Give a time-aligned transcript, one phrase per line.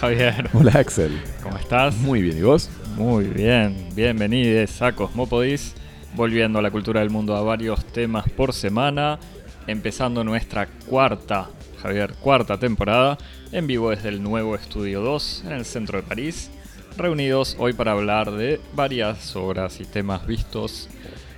[0.00, 0.48] Javier.
[0.54, 1.20] Hola Axel.
[1.42, 1.94] ¿Cómo estás?
[1.98, 2.70] Muy bien, ¿y vos?
[2.96, 3.90] Muy bien.
[3.94, 5.74] Bienvenidos a Cosmopodis,
[6.14, 9.18] volviendo a la cultura del mundo a varios temas por semana,
[9.66, 11.50] empezando nuestra cuarta,
[11.82, 13.18] Javier, cuarta temporada,
[13.52, 16.50] en vivo desde el nuevo Estudio 2 en el centro de París,
[16.96, 20.88] reunidos hoy para hablar de varias obras y temas vistos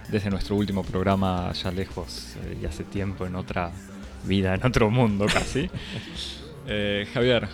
[0.08, 3.72] desde nuestro último programa ya lejos eh, y hace tiempo en otra
[4.22, 5.68] vida, en otro mundo casi.
[6.64, 7.48] Eh, Javier,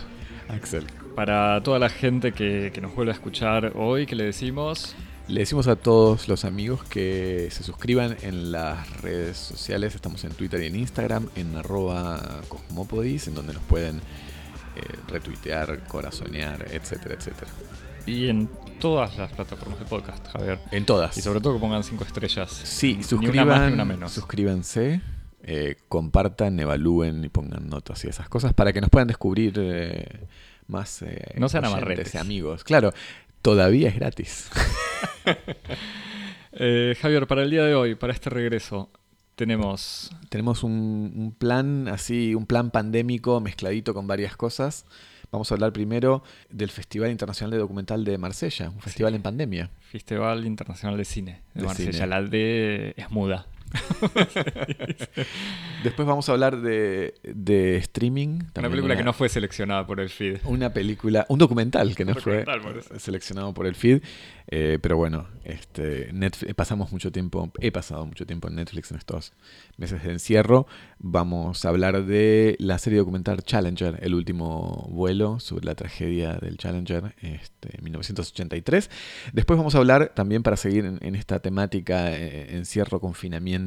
[0.49, 0.85] Axel.
[1.19, 4.95] Para toda la gente que, que nos vuelve a escuchar hoy, ¿qué le decimos?
[5.27, 9.95] Le decimos a todos los amigos que se suscriban en las redes sociales.
[9.95, 14.01] Estamos en Twitter y en Instagram, en arroba cosmopodis, en donde nos pueden eh,
[15.09, 17.51] retuitear, corazonear, etcétera, etcétera.
[18.05, 20.59] Y en todas las plataformas de podcast, Javier.
[20.71, 21.17] En todas.
[21.17, 22.49] Y sobre todo que pongan cinco estrellas.
[22.49, 24.13] Sí, Ni suscriban, una más ni una menos.
[24.13, 25.01] suscríbanse,
[25.43, 30.27] eh, compartan, evalúen y pongan notas y esas cosas para que nos puedan descubrir eh,
[30.69, 32.15] más eh, No sean amarretes.
[32.15, 32.63] amigos.
[32.63, 32.93] Claro,
[33.41, 34.49] todavía es gratis.
[36.51, 38.89] Eh, Javier, para el día de hoy, para este regreso,
[39.35, 40.11] tenemos...
[40.29, 44.85] Tenemos un, un plan así, un plan pandémico mezcladito con varias cosas.
[45.31, 49.69] Vamos a hablar primero del Festival Internacional de Documental de Marsella, un festival en pandemia.
[49.91, 51.91] Festival Internacional de Cine de, De Marsella.
[51.93, 52.07] cine.
[52.07, 53.45] La D es muda.
[55.83, 58.39] Después vamos a hablar de, de streaming.
[58.57, 60.39] Una película que no fue seleccionada por el feed.
[60.45, 64.01] Una película, un documental que no fue por seleccionado por el feed.
[64.51, 68.97] Eh, pero bueno, este, Netf- pasamos mucho tiempo, he pasado mucho tiempo en Netflix en
[68.97, 69.31] estos
[69.77, 70.65] meses de encierro.
[70.97, 76.57] Vamos a hablar de la serie documental Challenger, el último vuelo sobre la tragedia del
[76.57, 78.89] Challenger este, en 1983.
[79.33, 83.58] Después vamos a hablar también para seguir en, en esta temática, eh, encierro, confinamiento,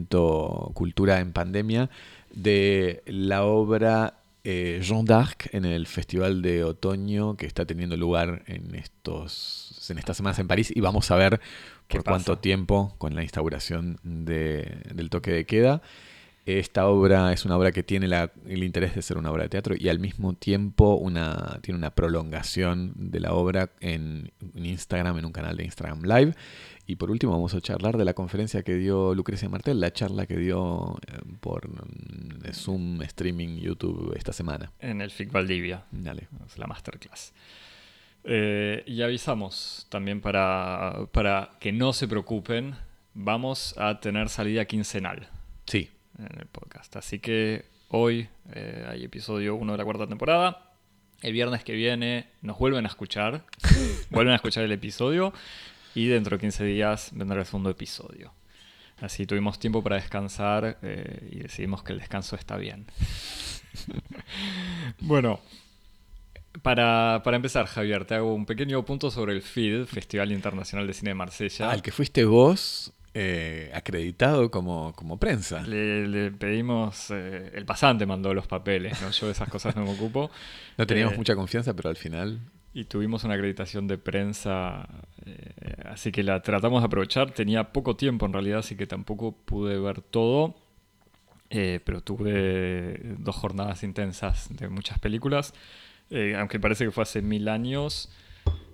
[0.75, 1.91] cultura en pandemia,
[2.35, 4.15] de la obra
[4.45, 9.99] eh, Jean d'Arc en el Festival de Otoño que está teniendo lugar en estos en
[9.99, 11.41] estas semanas en París y vamos a ver
[11.89, 12.15] ¿Qué por pasa?
[12.15, 15.83] cuánto tiempo con la instauración de- del toque de queda.
[16.45, 19.49] Esta obra es una obra que tiene la- el interés de ser una obra de
[19.51, 25.19] teatro y al mismo tiempo una, tiene una prolongación de la obra en, en Instagram,
[25.19, 26.35] en un canal de Instagram Live.
[26.87, 30.27] Y por último vamos a charlar de la conferencia que dio Lucrecia Martel, la charla
[30.27, 34.73] que dio eh, por mm, Zoom, streaming, YouTube esta semana.
[34.81, 35.85] En el FIC Valdivia.
[35.91, 36.29] Dale.
[36.47, 37.33] Es la masterclass.
[38.25, 42.75] Eh, y avisamos también para, para que no se preocupen,
[43.15, 45.29] vamos a tener salida quincenal
[45.67, 46.97] Sí, en el podcast.
[46.97, 50.73] Así que hoy eh, hay episodio 1 de la cuarta temporada.
[51.21, 53.45] El viernes que viene nos vuelven a escuchar,
[54.11, 55.33] vuelven a escuchar el episodio
[55.95, 58.33] y dentro de 15 días vendrá el segundo episodio.
[59.01, 62.87] Así tuvimos tiempo para descansar eh, y decidimos que el descanso está bien.
[65.01, 65.41] bueno,
[66.63, 70.95] para, para empezar, Javier, te hago un pequeño punto sobre el FID, Festival Internacional de
[70.95, 71.71] Cine de Marsella.
[71.71, 75.63] al que fuiste vos eh, acreditado como, como prensa.
[75.63, 79.11] Le, le pedimos, eh, el pasante mandó los papeles, ¿no?
[79.11, 80.31] yo de esas cosas no me ocupo.
[80.79, 82.41] No teníamos Eh, mucha confianza, pero al final
[82.75, 84.89] Y tuvimos una acreditación de prensa,
[85.27, 85.53] eh,
[85.85, 87.31] así que la tratamos de aprovechar.
[87.33, 90.55] Tenía poco tiempo en realidad, así que tampoco pude ver todo.
[91.51, 95.53] Eh, pero tuve dos jornadas intensas de muchas películas.
[96.09, 98.11] Eh, aunque parece que fue hace mil años.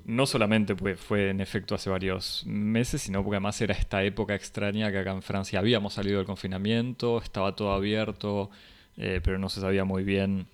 [0.04, 4.90] No solamente fue en efecto hace varios meses, sino porque además era esta época extraña
[4.90, 8.48] que acá en Francia habíamos salido del confinamiento, estaba todo abierto,
[8.96, 10.46] pero no se sabía muy bien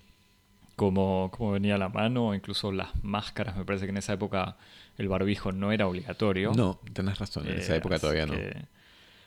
[0.75, 4.57] cómo, cómo venía la mano, incluso las máscaras, me parece que en esa época
[4.97, 6.51] el barbijo no era obligatorio.
[6.53, 8.33] no, tenés razón, en esa Eh, época todavía no.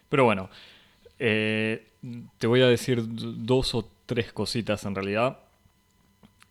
[0.08, 0.48] Pero bueno,
[1.18, 1.86] eh,
[2.38, 5.38] te voy a decir dos o tres cositas en realidad.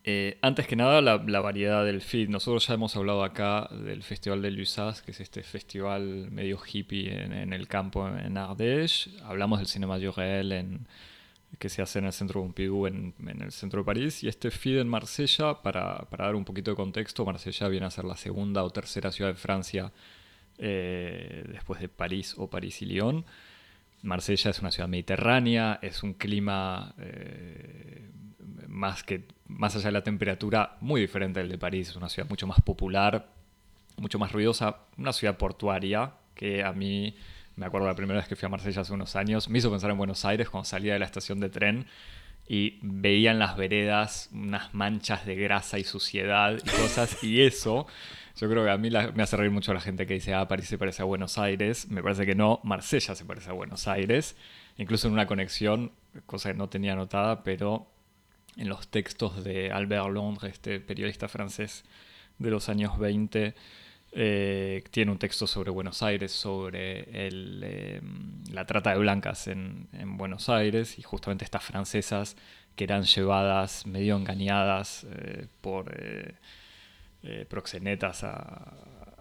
[0.10, 2.30] Eh, antes que nada, la, la variedad del feed.
[2.30, 7.24] Nosotros ya hemos hablado acá del Festival de Lusas, que es este festival medio hippie
[7.24, 9.10] en, en el campo en Ardèche.
[9.26, 10.88] Hablamos del Cinema Jurel en,
[11.60, 14.24] que se hace en el centro Pompidou, en, en el centro de París.
[14.24, 17.92] Y este feed en Marsella, para, para dar un poquito de contexto, Marsella viene a
[17.92, 19.92] ser la segunda o tercera ciudad de Francia
[20.58, 23.26] eh, después de París o París y Lyon.
[24.02, 28.10] Marsella es una ciudad mediterránea, es un clima eh,
[28.68, 32.30] más, que, más allá de la temperatura muy diferente del de París, es una ciudad
[32.30, 33.30] mucho más popular,
[33.98, 37.16] mucho más ruidosa, una ciudad portuaria que a mí,
[37.58, 39.92] me acuerdo la primera vez que fui a Marsella hace unos años, me hizo pensar
[39.92, 41.86] en Buenos Aires cuando salía de la estación de tren
[42.48, 47.88] y veía en las veredas unas manchas de grasa y suciedad y cosas, y eso
[48.40, 50.48] yo creo que a mí la- me hace reír mucho la gente que dice, ah,
[50.48, 51.90] París se parece a Buenos Aires.
[51.90, 54.36] Me parece que no, Marsella se parece a Buenos Aires.
[54.78, 55.92] Incluso en una conexión,
[56.28, 57.88] cosa que no tenía anotada, pero
[58.56, 61.84] en los textos de Albert Londres, este periodista francés
[62.38, 63.56] de los años 20.
[64.14, 68.02] Eh, tiene un texto sobre Buenos Aires, sobre eh,
[68.52, 69.88] la trata de blancas en,
[70.18, 72.36] Buenos Aires y justamente estas francesas
[72.76, 75.94] que eran llevadas medio engañadas eh, por
[77.50, 78.74] proxenetas a,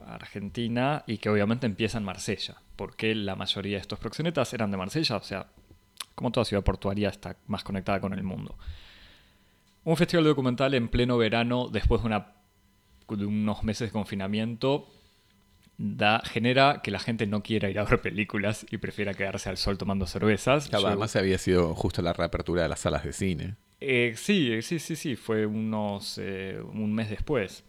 [0.06, 4.76] Argentina y que obviamente empiezan en Marsella, porque la mayoría de estos proxenetas eran de
[4.76, 5.48] Marsella, o sea,
[6.14, 8.56] como toda ciudad portuaria está más conectada con el mundo.
[9.82, 12.35] Un festival documental en pleno verano, después de, una,
[13.08, 14.88] de unos meses de confinamiento,
[15.78, 19.56] da, genera que la gente no quiera ir a ver películas y prefiera quedarse al
[19.56, 20.72] sol tomando cervezas.
[20.72, 23.56] además había sido justo la reapertura de las salas de cine.
[23.80, 27.62] Eh, sí, sí, sí, sí, fue unos eh, un mes después.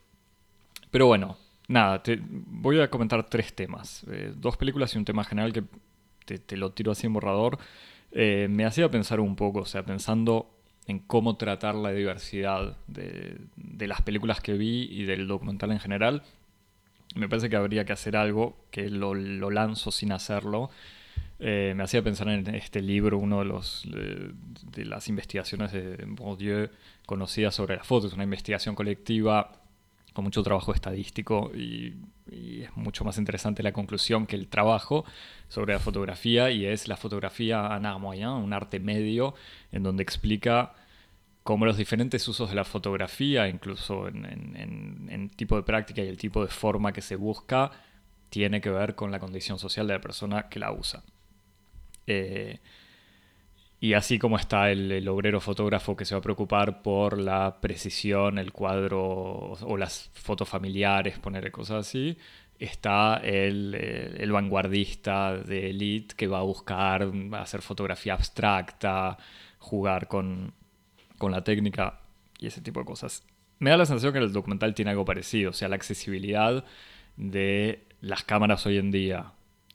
[0.89, 1.37] Pero bueno,
[1.67, 4.05] nada, te, voy a comentar tres temas.
[4.09, 5.63] Eh, dos películas y un tema general que
[6.25, 7.59] te, te lo tiro así en borrador.
[8.11, 10.56] Eh, me hacía pensar un poco, o sea, pensando
[10.87, 13.37] en cómo tratar la diversidad de,
[13.87, 16.23] las películas que vi y del documental en general,
[17.15, 20.69] me parece que habría que hacer algo que lo, lanzo sin hacerlo.
[21.39, 26.69] Eh, me hacía pensar en este libro, uno de, los, de, las investigaciones de Bourdieu
[27.05, 29.66] conocidas sobre las fotos, una investigación colectiva
[30.21, 31.93] mucho trabajo estadístico y,
[32.29, 35.05] es mucho más interesante la conclusión que el trabajo
[35.47, 39.33] sobre la fotografía y es la fotografía en art un arte medio,
[39.71, 40.73] en donde explica
[41.43, 44.25] cómo los diferentes usos de la fotografía, incluso en,
[45.09, 47.71] en, tipo de práctica y el tipo de forma que se busca,
[48.29, 51.03] tiene que ver con la condición social de la persona que la usa.
[52.05, 52.59] Eh,
[53.79, 58.39] y así como está el, obrero fotógrafo que se va a preocupar por la precisión,
[58.39, 62.17] el cuadro o las fotos familiares, poner cosas así,
[62.57, 69.17] está el, el, vanguardista de elite que va a buscar hacer fotografía abstracta,
[69.59, 70.53] jugar con,
[71.19, 72.01] con la técnica
[72.39, 73.23] y ese tipo de cosas.
[73.59, 76.65] Me da la sensación que el documental tiene algo parecido, o sea, la accesibilidad
[77.15, 79.33] de las cámaras hoy en día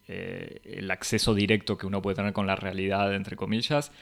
[0.08, 3.93] eh, el acceso directo que uno puede tener con la realidad, entre comillas,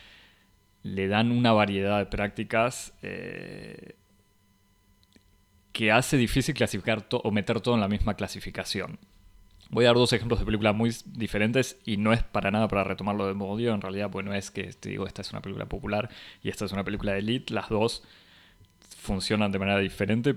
[0.82, 3.96] le dan una variedad de prácticas eh,
[5.72, 8.98] que hace difícil clasificar o meter todo en la misma clasificación.
[9.68, 12.82] Voy a dar dos ejemplos de películas muy diferentes y no es para nada para
[12.82, 16.10] retomarlo de modo en realidad, pues no es que digo esta es una película popular
[16.42, 18.02] y esta es una película de elite, las dos
[18.96, 20.34] funcionan de manera diferente,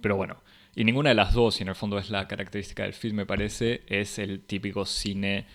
[0.00, 0.42] pero bueno,
[0.76, 3.24] y ninguna de las dos, y en el fondo es la característica del film, me
[3.24, 5.46] parece, es el típico cine,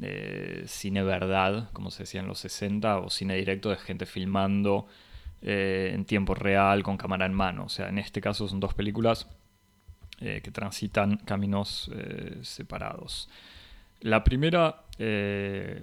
[0.00, 4.86] eh, cine verdad, como se decía en los 60, o cine directo de gente filmando
[5.42, 7.64] eh, en tiempo real con cámara en mano.
[7.64, 9.28] O sea, en este caso son dos películas
[10.22, 11.90] eh, que transitan caminos
[12.40, 13.28] separados.
[14.00, 14.84] La primera,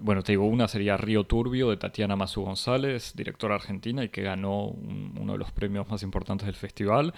[0.02, 4.24] bueno, te digo, una sería Río Turbio de Tatiana Masu González, directora argentina y que
[4.24, 7.14] ganó uno de los premios más importantes del festival.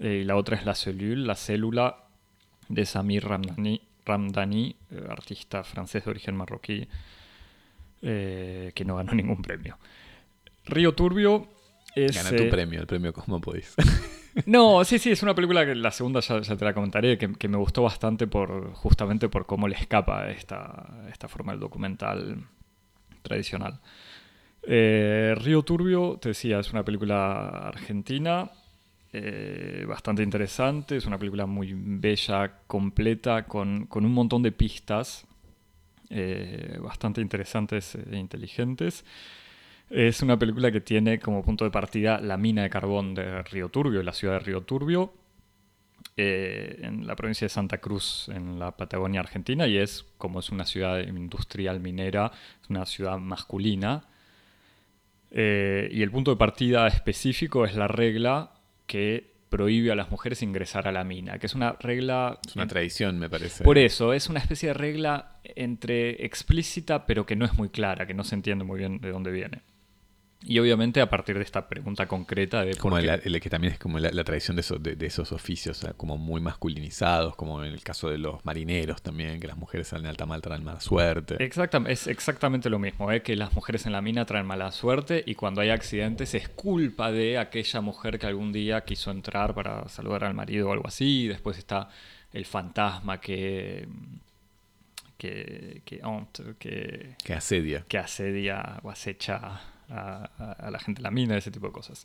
[0.00, 2.04] Eh, y la otra es La Cellule, la célula
[2.68, 6.86] de Samir Ramdani, Ramdani eh, artista francés de origen marroquí,
[8.02, 9.78] eh, que no ganó ningún premio.
[10.66, 11.48] Río Turbio
[11.94, 12.14] es...
[12.14, 13.74] Gana tu premio, el premio Cosmopolis.
[14.46, 17.56] no, sí, sí, es una película que la segunda ya, te la comentaré, que, me
[17.56, 22.44] gustó bastante por justamente por cómo le escapa esta, esta forma del documental
[23.22, 23.80] tradicional.
[24.62, 28.50] Río Turbio, te decía, es una película argentina
[29.10, 35.26] eh, bastante interesante, es una película muy bella, completa, con, un montón de pistas
[36.10, 39.04] eh, bastante interesantes e inteligentes.
[39.88, 43.70] Es una película que tiene como punto de partida la mina de carbón de Río
[43.70, 45.14] Turbio, la ciudad de Río Turbio,
[46.16, 50.50] eh, en la provincia de Santa Cruz, en la Patagonia Argentina, y es como es
[50.50, 52.30] una ciudad industrial minera,
[52.62, 54.04] es una ciudad masculina.
[55.30, 58.57] y el punto de partida específico es la regla
[58.88, 62.40] que prohíbe a las mujeres ingresar a la mina, que es una regla...
[62.44, 63.62] Es una tradición, me parece.
[63.62, 68.06] Por eso, es una especie de regla entre explícita, pero que no es muy clara,
[68.06, 69.62] que no se entiende muy bien de dónde viene.
[70.40, 72.76] Y obviamente a partir de esta pregunta concreta de...
[72.76, 77.34] Como el que también es como la, tradición de, de, esos oficios como muy masculinizados,
[77.34, 80.62] como en el caso de los marineros también, que las mujeres salen alta mal traen
[80.62, 81.42] mala suerte.
[81.42, 83.20] Exactamente, es exactamente lo mismo, ¿eh?
[83.22, 87.10] que las mujeres en la mina traen mala suerte y cuando hay accidentes es culpa
[87.10, 91.24] de aquella mujer que algún día quiso entrar para saludar al marido o algo así,
[91.24, 91.88] y después está
[92.32, 93.88] el fantasma que...
[95.18, 96.00] Que, que,
[96.60, 97.84] que, que asedia.
[97.88, 102.04] Que asedia o acecha a, la gente en la mina, ese tipo de cosas.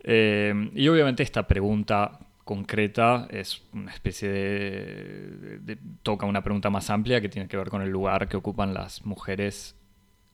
[0.00, 7.20] Eh, y obviamente esta pregunta concreta es una especie de, toca una pregunta más amplia
[7.20, 9.76] que tiene que ver con el lugar que ocupan las mujeres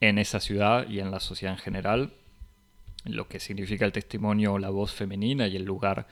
[0.00, 2.12] en esa ciudad y en la sociedad en general,
[3.04, 6.06] lo que significa el testimonio la voz femenina y el lugar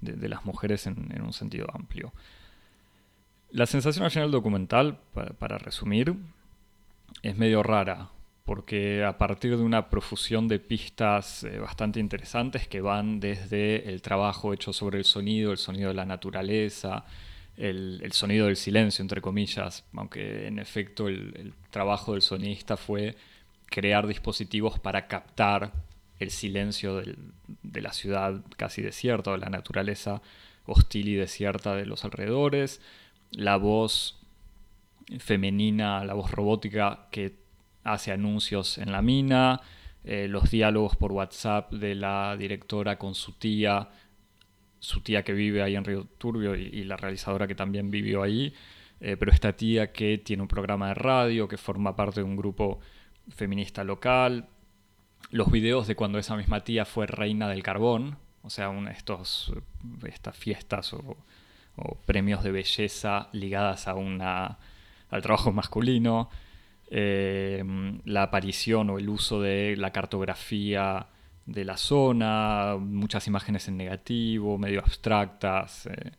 [0.00, 2.12] de, las mujeres en, un sentido amplio.
[3.50, 6.14] La sensación al final documental, para, resumir,
[7.22, 8.10] es medio rara,
[8.48, 14.00] porque a partir de una profusión de pistas eh, bastante interesantes que van desde el
[14.00, 17.04] trabajo hecho sobre el sonido, el sonido de la naturaleza,
[17.58, 23.16] el, sonido del silencio, entre comillas, aunque en efecto el, trabajo del sonista fue
[23.66, 25.70] crear dispositivos para captar
[26.18, 30.22] el silencio de la ciudad casi desierta, de la naturaleza
[30.64, 32.80] hostil y desierta de los alrededores,
[33.30, 34.18] la voz
[35.18, 37.46] femenina, la voz robótica que
[37.92, 39.60] hace anuncios en la mina,
[40.04, 43.90] eh, los diálogos por WhatsApp de la directora con su tía,
[44.78, 48.54] su tía que vive ahí en Río Turbio y, la realizadora que también vivió ahí,
[49.00, 52.36] eh, pero esta tía que tiene un programa de radio, que forma parte de un
[52.36, 52.80] grupo
[53.28, 54.48] feminista local,
[55.30, 59.52] los videos de cuando esa misma tía fue reina del carbón, o sea, estos,
[60.06, 61.16] estas fiestas o,
[62.06, 64.58] premios de belleza ligadas a una,
[65.10, 66.28] al trabajo masculino,
[66.90, 67.62] eh,
[68.04, 71.06] la aparición o el uso de la cartografía
[71.46, 76.12] de la zona, muchas imágenes en negativo, medio abstractas, eh,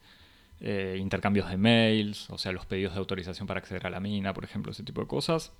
[0.61, 4.33] eh, intercambios de mails, o sea, los pedidos de autorización para acceder a la mina,
[4.33, 5.53] por ejemplo, ese tipo de cosas.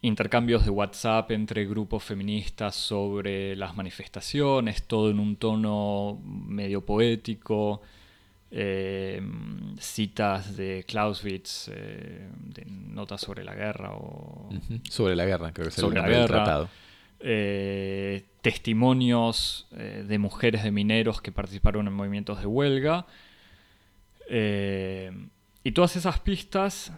[0.00, 7.80] Intercambios de WhatsApp entre grupos feministas sobre las manifestaciones, todo en un tono medio poético,
[8.56, 9.20] eh,
[9.80, 14.48] citas de Clausewitz, eh, de notas sobre la guerra o...
[14.88, 16.26] Sobre la guerra, creo que es sobre el la guerra.
[16.44, 16.68] Tratado.
[17.18, 23.06] Eh, testimonios de mujeres de mineros que participaron en movimientos de huelga.
[24.28, 26.92] y todas esas pistas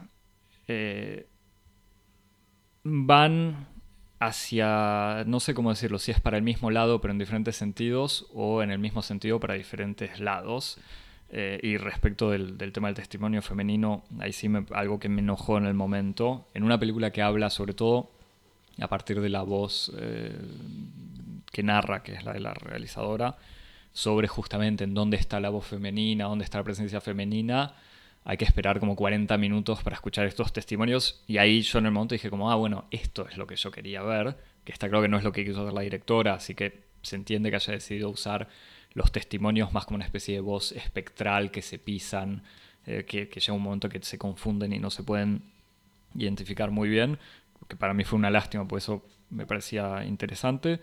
[2.82, 3.66] van
[4.18, 8.26] hacia, no sé cómo decirlo, si es para el mismo lado pero en diferentes sentidos
[8.34, 10.78] o en el mismo sentido para diferentes lados.
[11.28, 15.58] Eh, y respecto del, tema del testimonio femenino, ahí sí me, algo que me enojó
[15.58, 18.10] en el momento, en una película que habla sobre todo
[18.80, 20.36] a partir de la voz eh,
[21.50, 23.36] que narra, que es la de la realizadora,
[23.92, 27.74] sobre justamente en dónde está la voz femenina, dónde está la presencia femenina,
[28.24, 31.22] hay que esperar como 40 minutos para escuchar estos testimonios.
[31.26, 33.70] Y ahí yo en el momento dije como, ah, bueno, esto es lo que yo
[33.70, 36.54] quería ver, que está claro que no es lo que quiso hacer la directora, así
[36.54, 38.48] que se entiende que haya decidido usar
[38.96, 42.42] los testimonios más como una especie de voz espectral que se pisan,
[42.86, 45.42] eh, que, llega un momento que se confunden y no se pueden
[46.14, 47.18] identificar muy bien,
[47.68, 50.80] que para mí fue una lástima, por eso me parecía interesante.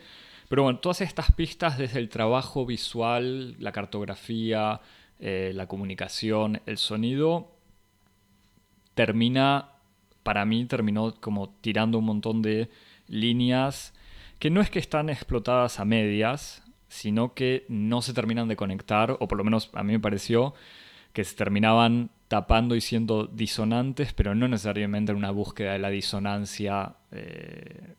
[0.47, 4.79] Pero bueno, todas estas pistas desde el trabajo visual, la cartografía,
[5.19, 7.49] eh, la comunicación, el sonido,
[8.93, 9.71] termina,
[10.21, 12.69] para mí terminó como tirando un montón de
[13.07, 13.91] líneas
[14.37, 16.62] que no es que están explotadas a medias,
[16.93, 20.53] sino que no se terminan de conectar, o por lo menos a mí me pareció
[21.11, 25.89] que se terminaban tapando y siendo disonantes, pero no necesariamente en una búsqueda de la
[25.89, 27.95] disonancia eh,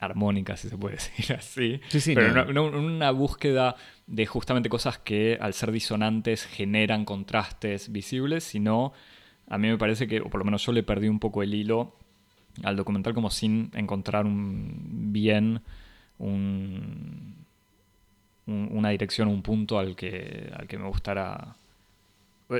[0.00, 1.80] armónica, si se puede decir así.
[2.14, 2.64] pero no.
[2.64, 3.74] una búsqueda
[4.06, 8.92] de justamente cosas que al ser disonantes generan contrastes visibles, sino
[9.48, 11.54] a mí me parece que, o por lo menos yo le perdí un poco el
[11.54, 11.96] hilo
[12.62, 15.62] al documental como sin encontrar un bien,
[16.18, 17.47] un,
[18.48, 21.56] una dirección, un punto al que, al que me gustara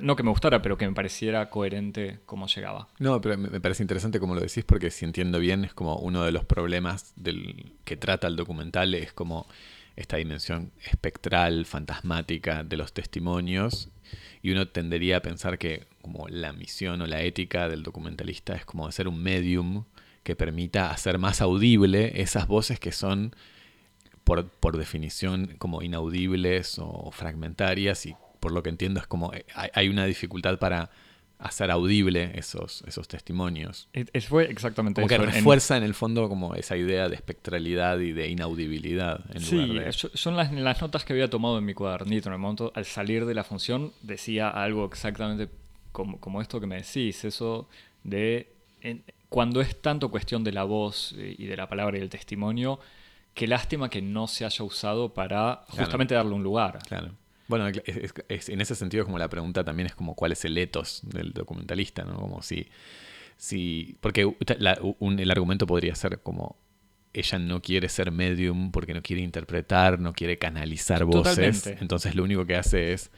[0.02, 2.88] no que me gustara, pero que me pareciera coherente cómo llegaba.
[2.98, 6.24] No, pero me parece interesante como lo decís, porque si entiendo bien, es como uno
[6.24, 9.46] de los problemas del que trata el documental, es como
[9.96, 13.88] esta dimensión espectral, fantasmática de los testimonios,
[14.42, 18.64] y uno tendería a pensar que como la misión o la ética del documentalista es
[18.64, 19.84] como ser un medium
[20.22, 23.34] que permita hacer más audible esas voces que son
[24.28, 29.46] por, por definición como inaudibles o fragmentarias y por lo que entiendo, es como eh,
[29.54, 30.90] hay una dificultad para
[31.38, 33.88] hacer audible esos, esos testimonios.
[33.94, 35.82] Es, fue exactamente como que refuerza en...
[35.82, 39.24] el fondo como esa idea de espectralidad y de inaudibilidad.
[39.32, 39.72] En sí,
[40.12, 43.24] son las, las, notas que había tomado en mi cuadernito en el momento, al salir
[43.24, 45.48] de la función, decía algo exactamente
[45.90, 47.66] como, como esto que me decís, eso
[48.04, 48.52] de...
[49.30, 52.78] cuando es tanto cuestión de la voz y de la palabra y del testimonio,
[53.38, 56.80] qué lástima que no se haya usado para justamente darle un lugar.
[56.88, 57.12] Claro.
[57.46, 61.32] Bueno, en ese sentido, como la pregunta también es como cuál es el etos del
[61.32, 62.16] documentalista, ¿no?
[62.16, 62.66] Como si.
[63.36, 66.56] si porque el argumento podría ser como
[67.12, 71.68] ella no quiere ser medium porque no quiere interpretar, no quiere canalizar voces.
[71.80, 73.12] Entonces lo único que hace es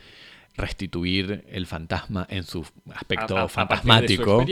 [0.55, 4.45] restituir el fantasma en su aspecto fantasmático.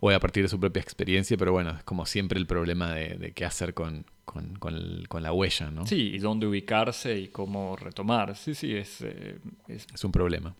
[0.00, 3.32] o a partir de su propia experiencia, pero bueno, es como siempre el problema de,
[3.34, 5.86] qué hacer con, con, la huella, ¿no?
[5.86, 8.36] Sí, y dónde ubicarse y cómo retomar.
[8.36, 10.54] Sí, sí, es, eh, es, un problema.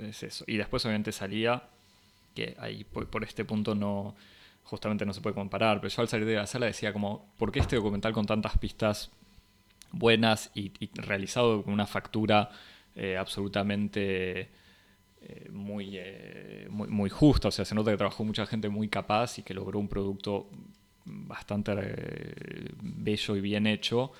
[0.00, 0.44] Es eso.
[0.46, 1.62] Y después obviamente salía,
[2.34, 4.14] que ahí por, este punto no,
[4.64, 7.50] justamente no se puede comparar, pero yo al salir de la sala decía como, ¿por
[7.50, 9.10] qué este documental con tantas pistas
[9.92, 12.50] buenas y, realizado con una factura
[12.94, 14.50] eh, absolutamente
[15.22, 15.98] eh, muy,
[16.68, 17.48] muy, muy, justa?
[17.48, 20.50] O sea, se nota que trabajó mucha gente muy capaz y que logró un producto
[21.04, 24.12] bastante eh, bello y bien hecho,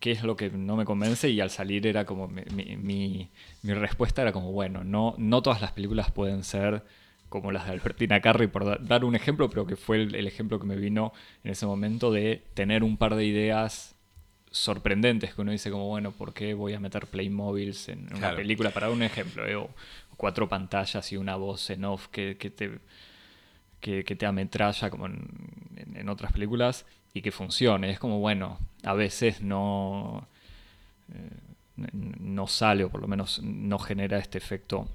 [0.00, 3.30] que es lo que no me convence y al salir era como mi, mi,
[3.74, 6.84] respuesta era como, bueno, no, no todas las películas pueden ser
[7.28, 10.66] como las de Albertina Carri, por dar un ejemplo, pero que fue el, ejemplo que
[10.66, 11.12] me vino
[11.44, 13.94] en ese momento de tener un par de ideas
[14.50, 18.70] sorprendentes que uno dice como, bueno, ¿por qué voy a meter Playmobiles en una película?
[18.70, 19.68] Para dar un ejemplo, ¿eh?
[20.16, 22.78] cuatro pantallas y una voz en off que, que te
[23.80, 27.90] que, te ametralla como en, otras películas y que funcione.
[27.90, 30.26] Es como, bueno, a veces no,
[31.12, 31.30] eh,
[31.92, 34.88] no sale o por lo menos no genera este efecto,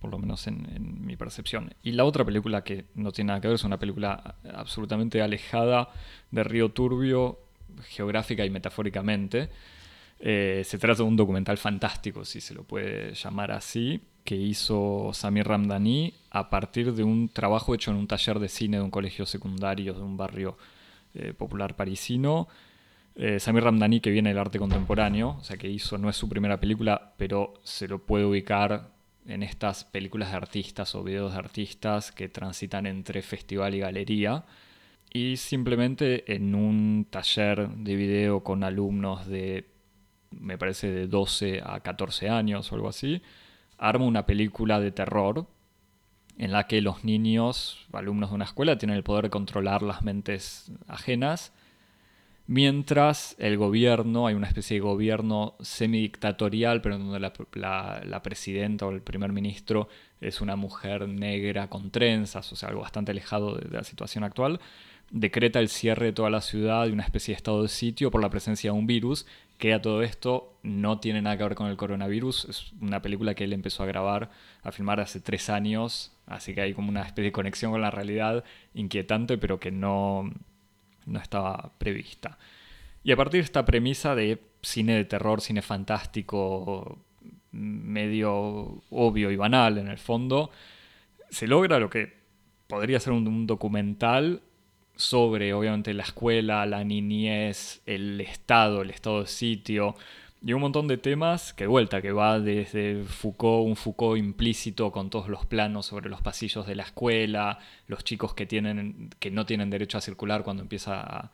[0.00, 1.72] por lo menos en, mi percepción.
[1.82, 5.90] Y la otra película que no tiene nada que ver es una película absolutamente alejada
[6.30, 7.38] de Río Turbio,
[7.88, 9.48] geográfica y metafóricamente.
[10.18, 15.12] Eh, se trata de un documental fantástico, si se lo puede llamar así, que hizo
[15.14, 18.90] Samir Ramdani a partir de un trabajo hecho en un taller de cine de un
[18.90, 20.58] colegio secundario de un barrio
[21.14, 22.48] eh, popular parisino.
[23.14, 26.28] Eh, Samir Ramdani, que viene del arte contemporáneo, o sea que hizo, no es su
[26.28, 28.90] primera película, pero se lo puede ubicar
[29.26, 34.44] en estas películas de artistas o videos de artistas que transitan entre festival y galería.
[35.12, 39.64] Y simplemente en un taller de video con alumnos de,
[40.30, 43.22] me parece, de 12 a 14 años o algo así,
[43.78, 45.46] arma una película de terror
[46.38, 50.02] en la que los niños, alumnos de una escuela, tienen el poder de controlar las
[50.02, 51.52] mentes ajenas,
[52.46, 59.00] mientras el gobierno, hay una especie de gobierno semidictatorial, pero donde la, presidenta o el
[59.00, 59.88] primer ministro
[60.20, 64.22] es una mujer negra con trenzas, o sea, algo bastante alejado de, de la situación
[64.22, 64.60] actual,
[65.10, 68.20] decreta el cierre de toda la ciudad y una especie de estado de sitio por
[68.20, 69.26] la presencia de un virus
[69.58, 72.46] que a todo esto no tiene nada que ver con el coronavirus.
[72.46, 74.30] Es una película que él empezó a grabar,
[74.62, 77.90] a filmar hace tres años, así que hay como una especie de conexión con la
[77.90, 80.30] realidad inquietante, pero que no,
[81.06, 82.38] no estaba prevista.
[83.02, 86.98] Y a partir de esta premisa de cine de terror, cine fantástico,
[87.52, 90.50] medio obvio y banal en el fondo,
[91.30, 92.12] se logra lo que
[92.66, 94.42] podría ser un documental
[94.96, 99.94] sobre, obviamente, la escuela, la niñez, el Estado, el estado de sitio,
[100.46, 105.10] y un montón de temas que vuelta, que va desde Foucault, un Foucault implícito con
[105.10, 109.44] todos los planos sobre los pasillos de la escuela, los chicos que, tienen, que no
[109.46, 111.30] tienen derecho a circular cuando empieza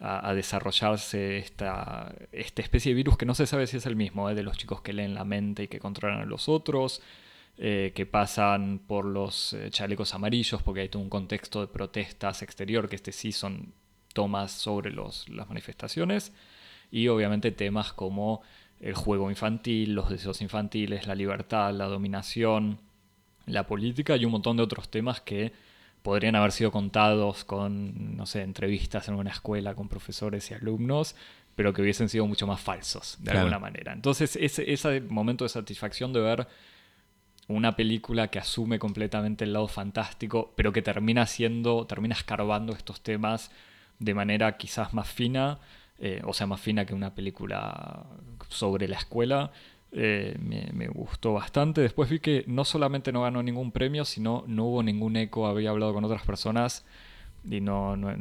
[0.00, 4.30] a, desarrollarse esta, esta, especie de virus que no se sabe si es el mismo,
[4.30, 4.34] ¿eh?
[4.34, 7.02] de los chicos que leen la mente y que controlan a los otros,
[7.58, 12.42] eh, que pasan por los eh, chalecos amarillos, porque hay todo un contexto de protestas
[12.42, 13.72] exterior, que este sí son
[14.12, 16.32] tomas sobre los, las manifestaciones,
[16.90, 18.42] y obviamente temas como
[18.80, 22.78] el juego infantil, los deseos infantiles, la libertad, la dominación,
[23.46, 25.52] la política y un montón de otros temas que
[26.02, 31.14] podrían haber sido contados con, no sé, entrevistas en una escuela con profesores y alumnos,
[31.56, 33.92] pero que hubiesen sido mucho más falsos, de alguna manera.
[33.92, 36.48] Entonces, ese, ese momento de satisfacción de ver
[37.50, 43.00] una película que asume completamente el lado fantástico, pero que termina siendo, termina escarbando estos
[43.00, 43.50] temas
[43.98, 45.58] de manera quizás más fina,
[45.98, 48.06] eh, o sea, más fina que una película
[48.48, 49.52] sobre la escuela.
[49.92, 51.80] Eh, me, gustó bastante.
[51.80, 55.46] Después vi que no solamente no ganó ningún premio, sino no hubo ningún eco.
[55.46, 56.84] Había hablado con otras personas
[57.44, 58.14] y no, no,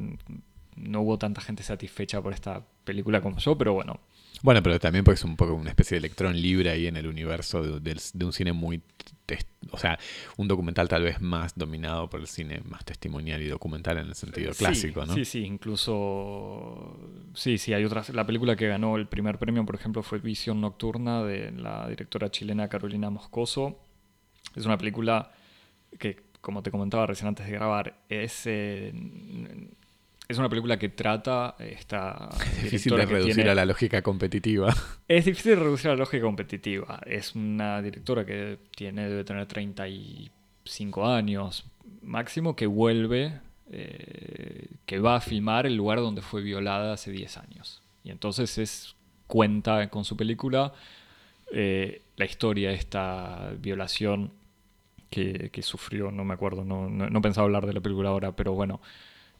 [0.76, 4.00] no hubo tanta gente satisfecha por esta película como yo, pero bueno,
[4.42, 7.08] bueno, pero también porque es un poco una especie de electrón libre ahí en el
[7.08, 8.82] universo de, un cine muy...
[9.72, 10.00] O sea,
[10.38, 14.16] un documental tal vez más dominado por el cine más testimonial y documental en el
[14.16, 15.14] sentido clásico, ¿no?
[15.14, 16.98] Sí, sí, incluso...
[17.36, 18.10] Sí, sí, hay otras...
[18.10, 22.32] La película que ganó el primer premio, por ejemplo, fue Visión Nocturna de la directora
[22.32, 23.80] chilena Carolina Moscoso.
[24.56, 25.32] Es una película
[26.00, 28.42] que, como te comentaba recién antes de grabar, es...
[28.46, 28.94] Eh,
[30.30, 32.30] es una película que trata esta.
[32.40, 34.74] Es difícil de reducir a la lógica competitiva.
[35.08, 37.02] Es difícil de reducir a la lógica competitiva.
[37.06, 41.66] Es una directora que tiene, debe tener 35 años
[42.04, 43.40] máximo, que vuelve,
[43.72, 47.82] eh, que va a filmar el lugar donde fue violada hace 10 años.
[48.04, 50.74] Y entonces es cuenta con su película
[51.52, 54.32] eh, la historia de esta violación
[55.10, 58.54] que, sufrió, no me acuerdo, no, no, no pensaba hablar de la película ahora, pero
[58.54, 58.80] bueno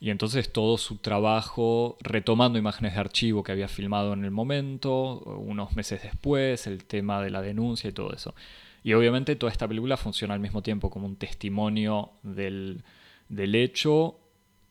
[0.02, 5.20] Y entonces todo su trabajo, retomando imágenes de archivo que había filmado en el momento,
[5.20, 8.34] unos meses después, el tema de la denuncia y todo eso.
[8.82, 12.82] Y obviamente toda esta película funciona al mismo tiempo como un testimonio del,
[13.30, 14.18] hecho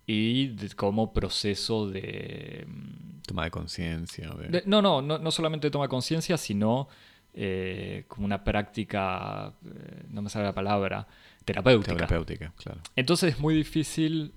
[0.07, 2.65] y como proceso de...
[2.67, 4.35] Mm, toma de conciencia.
[4.65, 6.89] No, no, no, no solamente toma conciencia, sino
[7.35, 11.07] eh, como una práctica, eh, no me sale la palabra,
[11.45, 11.95] terapéutica.
[11.95, 12.81] Terapéutica, claro.
[12.97, 14.33] Entonces es muy difícil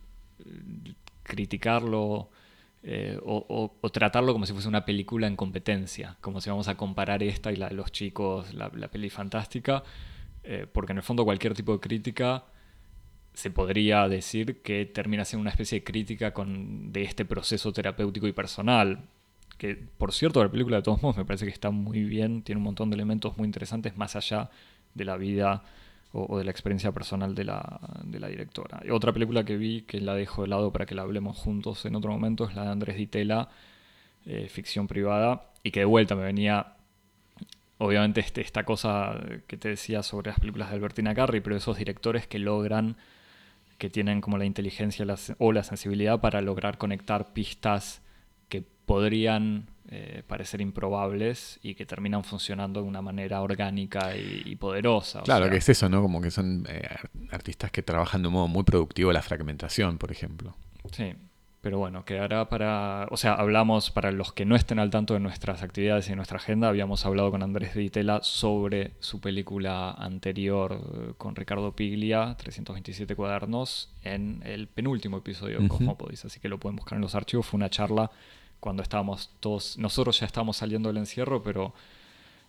[0.46, 2.30] eh, criticarlo
[3.24, 7.52] o, tratarlo como si fuese una película en competencia, como si vamos a comparar esta
[7.52, 9.84] y la de los chicos, la, peli fantástica,
[10.74, 12.46] porque en el fondo cualquier tipo de crítica
[13.34, 18.28] se podría decir que termina siendo una especie de crítica con, de este proceso terapéutico
[18.28, 19.08] y personal
[19.62, 22.58] que por cierto la película de todos modos me parece que está muy bien, tiene
[22.58, 24.50] un montón de elementos muy interesantes más allá
[24.96, 25.64] de la vida
[26.14, 27.80] o, de la experiencia personal de la,
[28.30, 28.82] directora.
[28.92, 31.96] Otra película que vi, que la dejo de lado para que la hablemos juntos en
[31.96, 33.50] otro momento, es la de Andrés Ditela,
[34.26, 36.74] eh, ficción privada, y que de vuelta me venía,
[37.78, 41.78] obviamente, este, esta cosa que te decía sobre las películas de Albertina Carri, pero esos
[41.78, 42.98] directores que logran,
[43.78, 45.06] que tienen como la inteligencia
[45.40, 48.02] o la sensibilidad para lograr conectar pistas
[48.92, 55.22] podrían eh, parecer improbables y que terminan funcionando de una manera orgánica y, poderosa.
[55.24, 56.02] claro, que es eso, ¿no?
[56.02, 56.88] Como que son eh,
[57.30, 60.56] artistas que trabajan de un modo muy productivo la fragmentación, por ejemplo.
[60.94, 61.14] Sí,
[61.60, 63.06] pero bueno, quedará para...
[63.12, 66.16] O sea, hablamos, para los que no estén al tanto de nuestras actividades y de
[66.16, 72.36] nuestra agenda, habíamos hablado con Andrés Vitela sobre su película anterior eh, con Ricardo Piglia,
[72.38, 77.14] 327 cuadernos, en el penúltimo episodio de Cosmopodis, así que lo pueden buscar en los
[77.14, 77.46] archivos.
[77.46, 78.10] Fue una charla
[78.62, 81.74] cuando estábamos todos, nosotros ya estábamos saliendo del encierro, pero,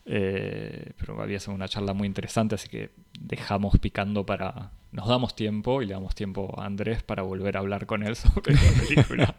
[0.04, 5.34] eh, pero había sido una charla muy interesante, así que dejamos picando para, nos damos
[5.34, 8.60] tiempo y le damos tiempo a Andrés para volver a hablar con él sobre la
[8.86, 9.34] película.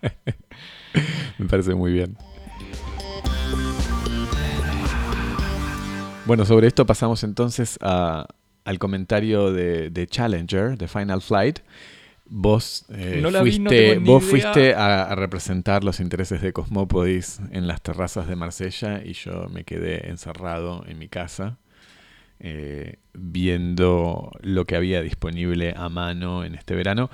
[1.37, 2.17] Me parece muy bien.
[6.25, 11.59] Bueno, sobre esto pasamos entonces al comentario de, de Challenger, de Final Flight,
[12.25, 18.35] Vos, eh, fuiste, vos fuiste a, representar los intereses de Cosmópodis en las terrazas de
[18.35, 21.57] Marsella y yo me quedé encerrado en mi casa
[22.39, 27.09] eh, viendo lo que había disponible a mano en este verano.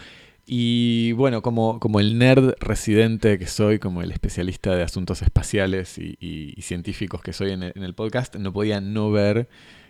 [0.48, 6.00] Y bueno, como, como el nerd residente que soy, como el especialista de asuntos espaciales
[6.00, 9.48] y, científicos que soy en el, podcast, no podía no ver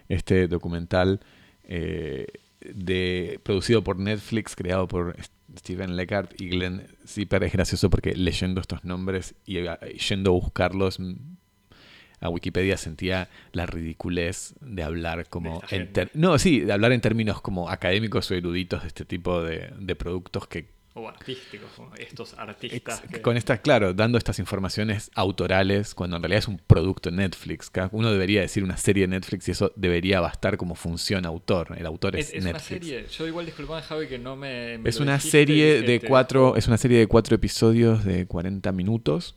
[0.09, 1.21] este documental.
[1.63, 2.27] Eh,
[2.61, 5.15] de, producido por Netflix, creado por
[5.57, 7.43] Steven Leckart y Glenn Zipper.
[7.43, 9.59] Es gracioso porque leyendo estos nombres y
[10.09, 10.99] yendo a buscarlos
[12.21, 15.61] a Wikipedia sentía la ridiculez de hablar como...
[15.69, 19.73] En no, sí, de hablar en términos como académicos o eruditos de este tipo de,
[19.79, 23.03] de productos que o artísticos, estos artistas.
[23.21, 27.71] Con estas, claro, dando estas informaciones autorales, cuando en realidad es un producto Netflix.
[27.91, 31.75] Uno debería decir una serie de Netflix y eso debería bastar como función autor.
[31.77, 32.71] El autor es, es, Netflix.
[32.71, 33.05] Una serie.
[33.07, 34.75] Yo igual disculpame, Javi, que no me.
[34.83, 36.55] es una serie de cuatro.
[36.55, 39.35] Es una serie de cuatro episodios de 40 minutos.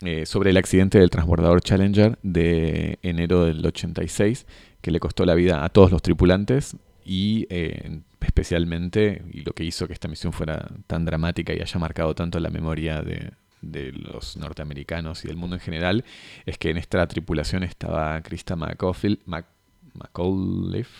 [0.00, 4.46] Eh, sobre el accidente del transbordador Challenger de enero del 86,
[4.80, 6.76] que le costó la vida a todos los tripulantes
[7.08, 11.80] y eh, especialmente, y lo que hizo que esta misión fuera tan dramática y haya
[11.80, 13.32] marcado tanto la memoria de,
[13.92, 16.04] los norteamericanos y del mundo en general,
[16.44, 19.08] es que en esta tripulación estaba Krista McAuliffe,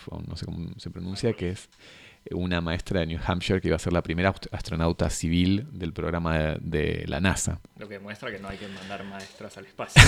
[0.09, 1.69] o no sé cómo se pronuncia, que es
[2.31, 6.55] una maestra de New Hampshire que iba a ser la primera astronauta civil del programa
[6.59, 7.61] de, la NASA.
[7.77, 10.01] Lo que demuestra que no hay que mandar maestras al espacio.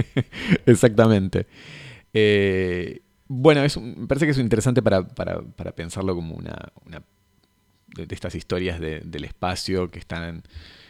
[0.64, 1.46] Exactamente.
[2.14, 5.02] Eh, bueno, me parece que es interesante para,
[5.74, 6.72] pensarlo como una,
[7.88, 10.42] de, estas historias del espacio que están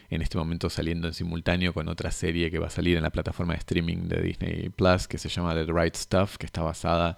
[0.09, 3.09] en, este momento saliendo en simultáneo con otra serie que va a salir en la
[3.09, 7.17] plataforma de streaming de Disney Plus que se llama The Right Stuff, que está basada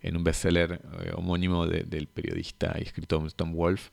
[0.00, 3.90] en un bestseller eh, homónimo del periodista y escritor Tom Wolfe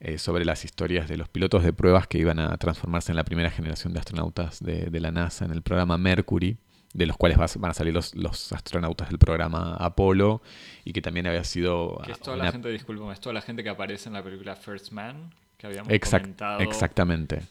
[0.00, 3.24] eh, sobre las historias de los pilotos de pruebas que iban a transformarse en la
[3.24, 6.56] primera generación de astronautas de la NASA en el programa Mercury
[6.92, 10.42] de los cuales van a salir los, los, astronautas del programa Apolo
[10.84, 12.00] y que también había sido...
[12.04, 14.56] Que es toda la gente, disculpa, es toda la gente que aparece en la película
[14.56, 16.60] First Man, que habíamos comentado.
[16.60, 17.42] Exactamente.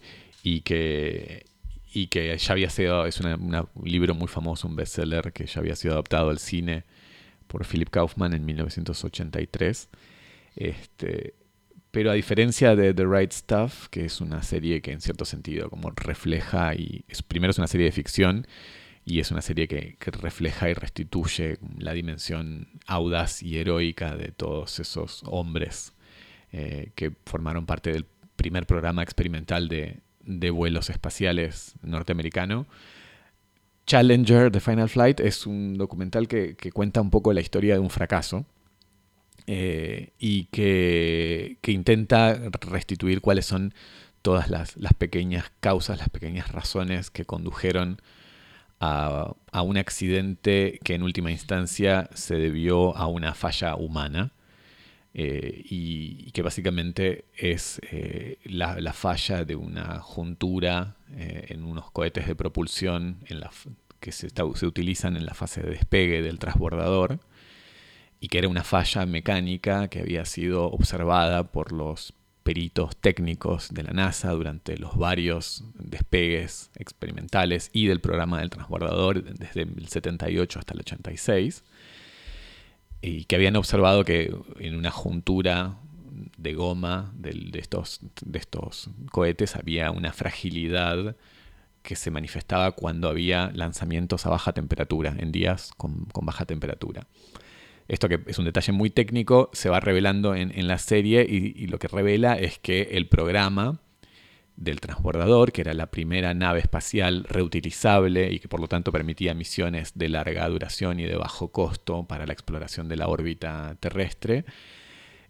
[0.44, 1.46] Y que,
[1.94, 5.76] y que ya había sido, es un libro muy famoso, un bestseller que ya había
[5.76, 6.84] sido adaptado al cine
[7.48, 9.90] por Philip Kaufman en 1983.
[10.56, 11.34] Este,
[11.92, 15.70] pero a diferencia de The Right Stuff, que es una serie que en cierto sentido
[15.70, 18.48] como refleja y es, primero es una serie de ficción
[19.06, 24.80] y es una serie que, refleja y restituye la dimensión audaz y heroica de todos
[24.80, 25.94] esos hombres
[26.52, 30.02] eh, que formaron parte del primer programa experimental de,
[30.52, 32.68] vuelos espaciales norteamericano.
[33.88, 37.90] Challenger, The Final Flight, es un documental que, cuenta un poco la historia de un
[37.90, 38.46] fracaso
[39.48, 43.74] eh, y que, intenta restituir cuáles son
[44.22, 48.00] todas las, pequeñas causas, las pequeñas razones que condujeron
[48.82, 54.34] a, un accidente que en última instancia se debió a una falla humana.
[55.14, 62.28] Eh, y, que básicamente es eh, la, falla de una juntura eh, en unos cohetes
[62.28, 63.18] de propulsión
[64.00, 67.20] que se, se, utilizan en la fase de despegue del transbordador
[68.22, 73.84] y que era una falla mecánica que había sido observada por los peritos técnicos de
[73.84, 80.60] la NASA durante los varios despegues experimentales y del programa del transbordador desde el 78
[80.60, 81.64] hasta el 86,
[83.02, 85.78] y que habían observado que en una juntura
[86.38, 91.16] de goma de, estos, de estos cohetes había una fragilidad
[91.84, 97.08] que se manifestaba cuando había lanzamientos a baja temperatura, en días con baja temperatura.
[97.88, 101.80] Esto que es un detalle muy técnico, se va revelando en, la serie y, lo
[101.80, 103.80] que revela es que el programa
[104.56, 109.34] del transbordador, que era la primera nave espacial reutilizable y que por lo tanto permitía
[109.34, 114.46] misiones de larga duración y de bajo costo para la exploración de la órbita terrestre,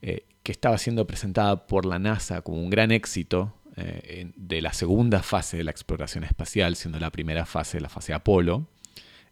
[0.01, 4.73] eh, que estaba siendo presentada por la NASA como un gran éxito eh, de la
[4.73, 8.67] segunda fase de la exploración espacial, siendo la primera fase la fase Apolo,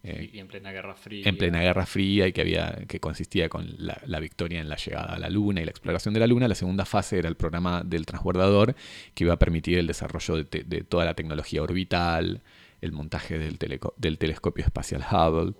[0.04, 1.28] eh, y en plena Guerra Fría.
[1.28, 5.14] En plena Guerra Fría y que, había, que consistía con la, victoria en la llegada
[5.14, 6.48] a la Luna y la exploración de la Luna.
[6.48, 8.76] La segunda fase era el programa del transbordador
[9.14, 12.42] que iba a permitir el desarrollo de, toda la tecnología orbital,
[12.82, 13.58] el montaje del,
[13.98, 15.54] del telescopio espacial Hubble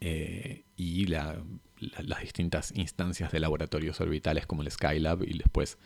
[0.00, 1.36] eh, y las
[2.22, 5.76] distintas instancias de laboratorios orbitales como el Skylab y después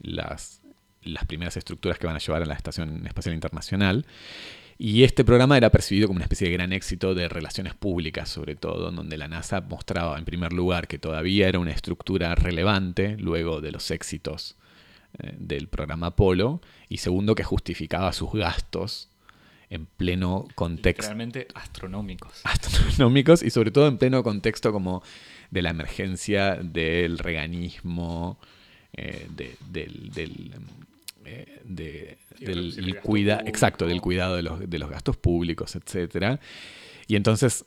[0.00, 0.62] las,
[1.02, 4.06] las primeras estructuras que van a llevar a la Estación Espacial Internacional.
[4.76, 8.56] Y este programa era percibido como una especie de gran éxito de relaciones públicas, sobre
[8.56, 13.60] todo, donde la NASA mostraba, en primer lugar, que todavía era una estructura relevante luego
[13.60, 14.56] de los éxitos
[15.18, 19.10] eh, del programa Apolo, y segundo, que justificaba sus gastos
[19.70, 21.06] en pleno contexto.
[21.06, 22.40] Realmente astronómicos.
[22.44, 25.02] Astronómicos y sobre todo en pleno contexto como
[25.50, 28.38] de la emergencia del reganismo,
[28.92, 30.52] eh, del,
[31.24, 36.38] eh, de, del, cuida, exacto, del cuidado de los, de los gastos públicos, etc.
[37.06, 37.64] Y entonces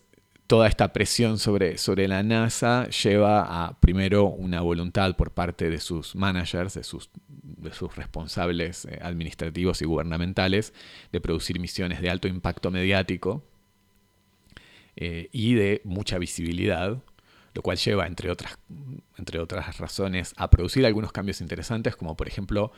[0.48, 5.78] toda esta presión sobre, sobre la NASA lleva a, primero, una voluntad por parte de
[5.78, 10.72] sus managers, de sus, de sus responsables eh, administrativos y gubernamentales,
[11.12, 13.44] de producir misiones de alto impacto mediático
[14.96, 16.98] eh, y de mucha visibilidad,
[17.52, 18.58] lo cual lleva, entre otras,
[19.18, 22.72] entre otras razones, a producir algunos cambios interesantes, como por ejemplo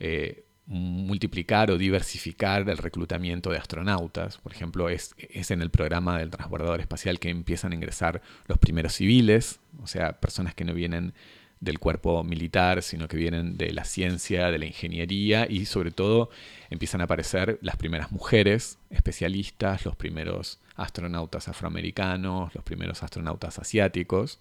[0.00, 4.38] eh, multiplicar o diversificar el reclutamiento de astronautas.
[4.38, 8.94] Por ejemplo, es, en el programa del transbordador espacial que empiezan a ingresar los primeros
[8.94, 11.12] civiles, o sea, personas que no vienen
[11.60, 16.30] del cuerpo militar, sino que vienen de la ciencia, de la ingeniería y sobre todo
[16.68, 24.40] empiezan a aparecer las primeras mujeres especialistas, los primeros astronautas afroamericanos, los primeros astronautas asiáticos,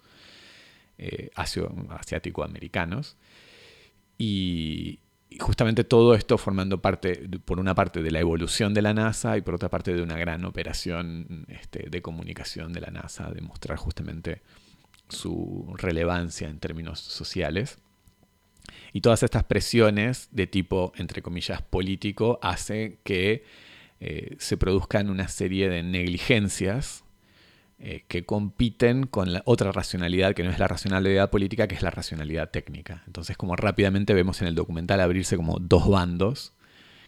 [0.97, 3.15] eh, asiático-americanos.
[4.17, 4.99] Y,
[5.34, 9.36] y justamente todo esto formando parte, por una parte, de la evolución de la NASA
[9.36, 13.41] y por otra parte de una gran operación este, de comunicación de la NASA, de
[13.41, 14.43] mostrar justamente
[15.10, 17.80] su relevancia en términos sociales.
[18.93, 23.43] Y todas estas presiones de tipo, entre comillas, político, hacen que
[24.00, 27.04] eh, se produzcan una serie de negligencias
[27.86, 31.82] eh, que compiten con la otra racionalidad que no es la racionalidad política, que es
[31.82, 33.04] la racionalidad técnica.
[33.08, 36.54] Entonces, como rápidamente vemos en el documental abrirse como dos bandos,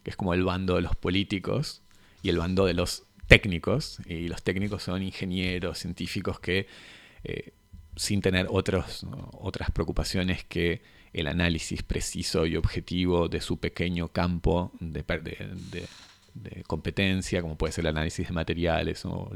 [0.04, 1.82] que es como el bando de los políticos
[2.22, 6.68] y el bando de los técnicos, y los técnicos son ingenieros, científicos que,
[7.24, 7.54] eh,
[7.96, 9.06] sin tener otras
[9.74, 10.82] preocupaciones que
[11.14, 15.06] el análisis preciso y objetivo de su pequeño campo de,
[16.34, 19.32] de competencia, como puede ser el análisis de materiales o,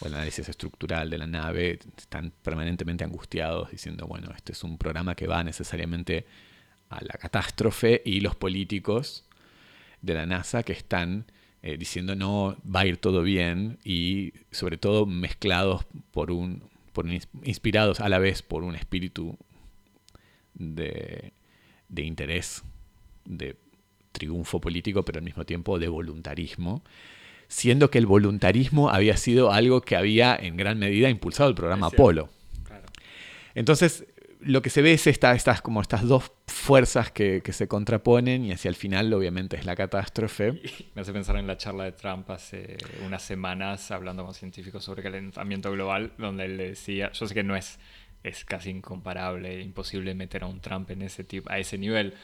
[0.00, 4.78] o el análisis estructural de la nave, están permanentemente angustiados diciendo, bueno, este es un
[4.78, 6.26] programa que va necesariamente
[6.88, 9.24] a la catástrofe y los políticos
[10.02, 11.26] de la NASA que están
[11.62, 17.06] eh, diciendo no, va a ir todo bien y sobre todo mezclados por un, por
[17.42, 19.36] inspirados a la vez por un espíritu
[20.54, 21.32] de,
[21.88, 22.62] de interés,
[23.24, 23.56] de
[24.12, 26.82] triunfo político, pero al mismo tiempo de voluntarismo
[27.48, 31.88] siendo que el voluntarismo había sido algo que había en gran medida impulsado el programa
[31.88, 32.28] Apolo.
[33.54, 34.04] Entonces,
[34.40, 38.44] lo que se ve es esta, estas, como estas dos fuerzas que, que, se contraponen
[38.44, 40.60] y hacia el final obviamente es la catástrofe.
[40.94, 45.02] Me hace pensar en la charla de Trump hace unas semanas hablando con científicos sobre
[45.02, 47.78] calentamiento global, donde él decía, yo sé que no es,
[48.22, 52.14] es casi incomparable, imposible meter a un Trump en ese tipo, a ese nivel,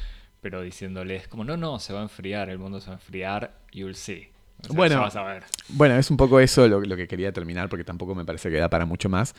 [0.40, 3.58] pero diciéndoles como, no, no, se va a enfriar, el mundo se va a enfriar,
[3.72, 4.31] you'll see
[4.68, 5.08] bueno,
[5.68, 8.70] bueno, es un poco eso lo, que quería terminar, porque tampoco me parece que da
[8.70, 9.34] para mucho más.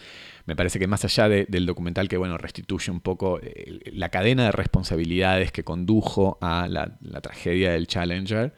[0.45, 4.45] Me parece que más allá del documental que bueno, restituye un poco eh, la cadena
[4.45, 8.53] de responsabilidades que condujo a la, tragedia del Challenger,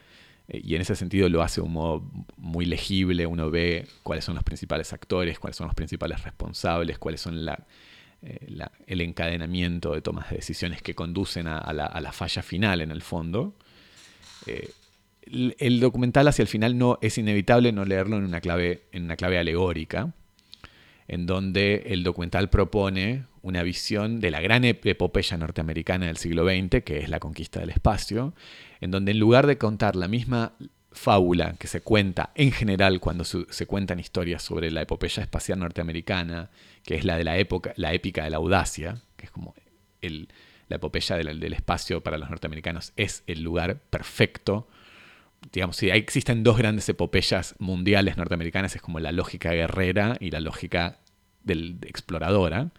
[0.47, 4.25] eh, y en ese sentido lo hace de un modo muy legible, uno ve cuáles
[4.25, 10.01] son los principales actores, cuáles son los principales responsables, cuáles son eh, el encadenamiento de
[10.01, 13.54] tomas de decisiones que conducen a, la, falla final en el fondo
[15.25, 19.15] el documental hacia el final no es inevitable no leerlo en una clave, en una
[19.15, 20.13] clave alegórica,
[21.07, 26.83] en donde el documental propone una visión de la gran epopeya norteamericana del siglo XX,
[26.83, 28.33] que es la conquista del espacio,
[28.81, 30.53] en donde en lugar de contar la misma
[30.91, 36.49] fábula que se cuenta en general cuando se cuentan historias sobre la epopeya espacial norteamericana,
[36.83, 39.53] que es la de la época, la épica de la audacia, que es como
[40.67, 44.67] la epopeya del espacio para los norteamericanos es el lugar perfecto
[45.51, 50.39] digamos, si existen dos grandes epopeyas mundiales norteamericanas, es como la lógica guerrera y la
[50.39, 50.99] lógica
[51.43, 52.71] del, exploradora.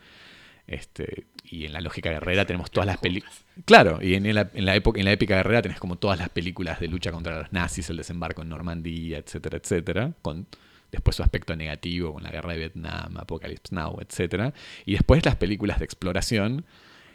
[0.66, 3.44] Este, y en la lógica guerrera tenemos todas las películas.
[3.64, 6.29] Claro, y en la, en la, época, en la épica guerrera tenés como todas las
[6.29, 10.46] películas de lucha contra los nazis, el desembarco en Normandía, etcétera, etcétera, con
[10.90, 14.52] después su aspecto negativo con la guerra de Vietnam, Apocalypse Now, etcétera.
[14.85, 16.64] Y después las películas de exploración,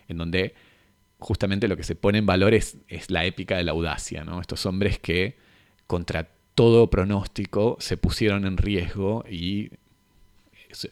[0.07, 0.55] en donde
[1.21, 4.41] justamente lo que se pone en valor es, la épica de la audacia, ¿no?
[4.41, 5.37] Estos hombres que
[5.85, 9.69] contra todo pronóstico se pusieron en riesgo y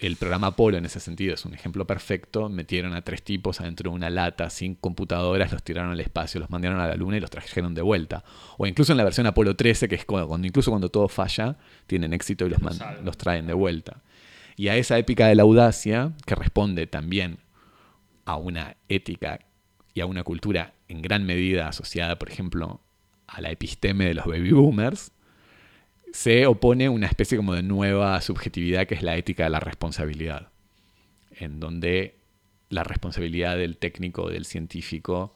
[0.02, 2.48] el programa Apolo en ese sentido es un ejemplo perfecto.
[2.48, 6.50] Metieron a tres tipos adentro de una lata sin computadoras, los tiraron al espacio, los
[6.50, 8.24] mandaron a la luna y los trajeron de vuelta.
[8.58, 12.14] O incluso en la versión Apolo 13, que es cuando, incluso cuando todo falla, tienen
[12.14, 12.60] éxito y los,
[13.04, 14.04] los traen de vuelta.
[14.58, 17.40] Y a esa épica de la audacia, que responde también
[18.26, 19.40] a una ética
[20.00, 22.80] y a una cultura en gran medida asociada, por ejemplo,
[23.28, 25.12] a la episteme de los baby boomers,
[26.14, 30.54] se opone una especie como de nueva subjetividad que es la ética de la responsabilidad,
[31.32, 32.16] en donde
[32.70, 35.36] la responsabilidad del técnico, del científico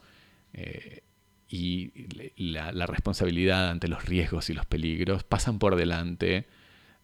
[0.54, 1.04] eh,
[1.49, 1.91] y
[2.38, 6.47] la, la, responsabilidad ante los riesgos y los peligros pasan por delante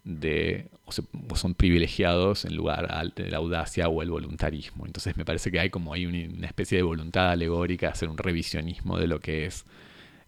[0.10, 4.86] de, o, son privilegiados en lugar de la audacia o el voluntarismo.
[4.86, 8.17] Entonces me parece que hay como hay una especie de voluntad alegórica de hacer un
[8.17, 9.65] revisionismo de lo que es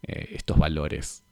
[0.03, 1.23] eh, estos valores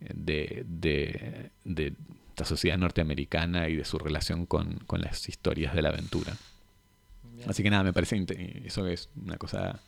[0.00, 1.92] eh, de, de, de,
[2.36, 6.36] la sociedad norteamericana y de su relación con, con las historias de la aventura.
[7.48, 8.24] Así que nada, me parece
[8.64, 9.80] eso es una cosa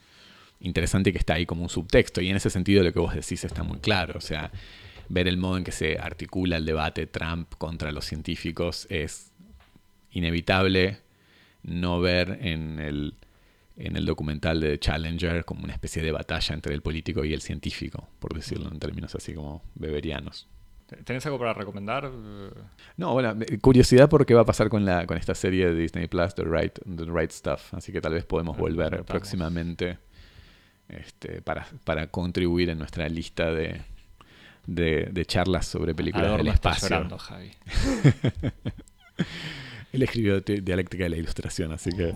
[0.58, 3.44] interesante que está ahí como un subtexto y en ese sentido lo que vos decís
[3.44, 4.14] está muy claro.
[4.16, 4.50] O sea,
[5.10, 9.32] ver el modo en que se articula el debate Trump contra los científicos es
[10.12, 10.98] inevitable
[11.64, 13.14] no ver en el,
[13.76, 17.42] en el documental de Challenger como una especie de batalla entre el político y el
[17.42, 20.48] científico, por decirlo en términos así como beberianos.
[21.04, 22.10] ¿Tenés algo para recomendar?
[22.96, 26.06] No, bueno, curiosidad por qué va a pasar con, la, con esta serie de Disney
[26.06, 27.74] Plus, The Right, The right Stuff.
[27.74, 29.98] Así que tal vez podemos volver próximamente
[30.88, 33.82] este, para, para contribuir en nuestra lista de,
[34.66, 36.88] de, charlas sobre películas del espacio.
[36.88, 37.50] Llorando, Javi.
[39.92, 42.14] Él escribió Dialéctica de la Ilustración, así que...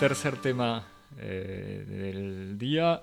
[0.00, 0.86] Tercer tema
[1.18, 3.02] eh, del día.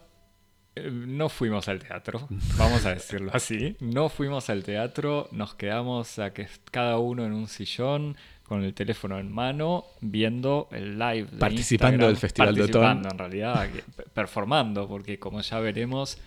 [0.78, 3.76] Eh, no fuimos al teatro, vamos a decirlo así.
[3.80, 8.74] No fuimos al teatro, nos quedamos a que cada uno en un sillón con el
[8.74, 11.28] teléfono en mano, viendo el live.
[11.40, 13.10] participando del Festival de Otoño.
[13.10, 13.68] en realidad,
[14.14, 16.18] performando, porque como ya veremos,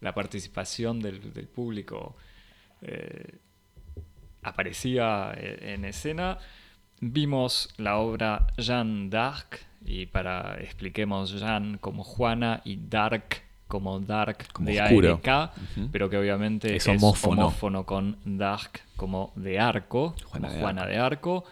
[0.00, 1.20] la participación del,
[1.54, 2.16] público
[2.82, 3.38] eh,
[4.42, 6.38] aparecía eh, en escena.
[7.00, 14.46] Vimos la obra Jeanne d'Arc, y para expliquemos Jeanne como Juana y Dark como Dark
[14.52, 15.20] como de oscuro.
[15.92, 17.84] pero que obviamente es, homófono.
[17.84, 20.90] con Dark como de arco, Juana, de, Juana arco.
[20.90, 21.44] de Arco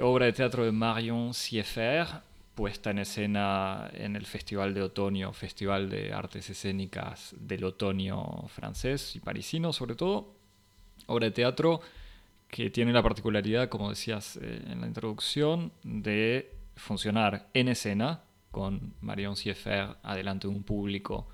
[0.00, 2.22] obra de teatro de Marion Sieffert,
[2.54, 9.16] puesta en escena en el Festival de Otoño, Festival de Artes Escénicas del Otoño francés
[9.16, 10.34] y parisino sobre todo.
[11.06, 11.80] Obra de teatro
[12.48, 18.20] que tiene la particularidad, como decías eh, en la introducción, de funcionar en escena
[18.52, 21.26] con Marion Sieffert adelante de un público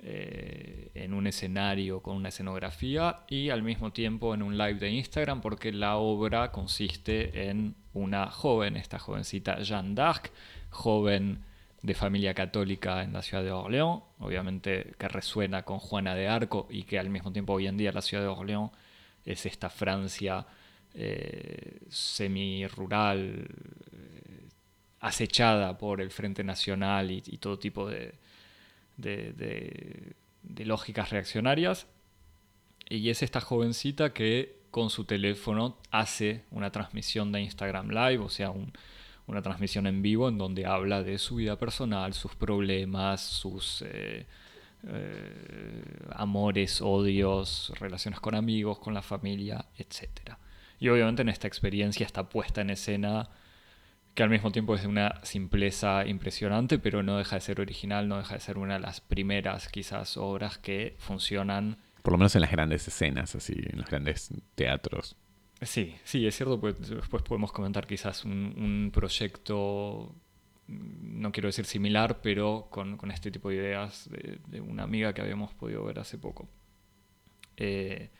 [0.00, 4.90] eh, en un escenario con una escenografía y al mismo tiempo en un live de
[4.90, 10.30] Instagram porque la obra consiste en una joven, esta jovencita Jeanne d'Arc,
[10.70, 11.42] joven
[11.82, 16.68] de familia católica en la ciudad de Orléans, obviamente que resuena con Juana de Arco
[16.70, 18.70] y que al mismo tiempo hoy en día la ciudad de Orléans
[19.24, 20.46] es esta Francia
[20.94, 23.48] eh, semi-rural,
[25.00, 28.14] acechada por el Frente Nacional y todo tipo de,
[28.98, 31.86] de, lógicas reaccionarias.
[32.88, 38.28] Y es esta jovencita que con su teléfono hace una transmisión de Instagram Live, o
[38.28, 38.52] sea,
[39.26, 44.26] una transmisión en vivo en donde habla de su vida personal, sus problemas, sus eh,
[44.86, 45.82] eh,
[46.12, 50.36] amores, odios, relaciones con amigos, con la familia, etc.
[50.80, 53.28] Y obviamente en esta experiencia está puesta en escena
[54.18, 58.08] que al mismo tiempo es de una simpleza impresionante, pero no deja de ser original,
[58.08, 61.76] no deja de ser una de las primeras quizás obras que funcionan.
[62.02, 65.14] Por lo menos en las grandes escenas, así, en los grandes teatros.
[65.62, 70.12] Sí, sí, es cierto, pues después podemos comentar quizás un, proyecto,
[70.66, 75.54] no quiero decir similar, pero con, este tipo de ideas de, una amiga que habíamos
[75.54, 76.48] podido ver hace poco.
[77.56, 78.10] Eh,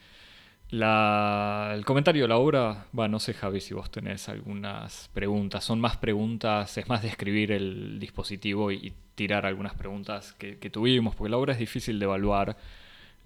[0.71, 5.81] el comentario de la obra, bueno, no sé Javi si vos tenés algunas preguntas, son
[5.81, 11.39] más preguntas, es más describir el dispositivo y, tirar algunas preguntas que, tuvimos, porque la
[11.39, 12.57] obra es difícil de evaluar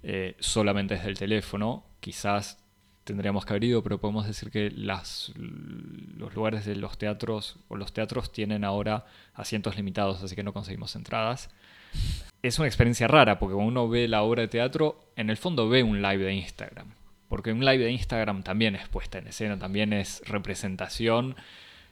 [0.01, 2.57] eh, solamente desde el teléfono, quizás
[3.03, 5.31] tendríamos que haber ido, pero podemos decir que los
[6.33, 10.95] lugares de los teatros o los teatros tienen ahora asientos limitados, así que no conseguimos
[10.95, 11.51] entradas.
[12.41, 15.69] Es una experiencia rara, porque cuando uno ve la obra de teatro, en el fondo
[15.69, 16.87] ve un live de Instagram
[17.33, 21.35] porque un live de Instagram también es puesta en escena, también es representación.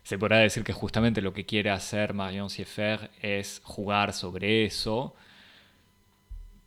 [0.03, 5.15] Se podrá decir que justamente lo que quiere hacer Marion Sieffer es jugar sobre eso,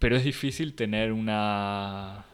[0.00, 2.24] pero es difícil tener una...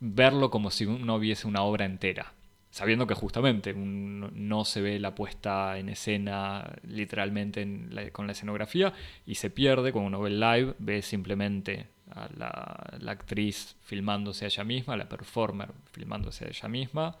[0.00, 2.34] verlo como si uno viese una obra entera,
[2.70, 7.66] sabiendo que justamente no se ve la puesta en escena literalmente
[8.12, 8.92] con la escenografía
[9.24, 14.48] y se pierde cuando uno ve el live, ve simplemente a la, actriz filmándose a
[14.48, 17.16] ella misma, la performer filmándose a ella misma,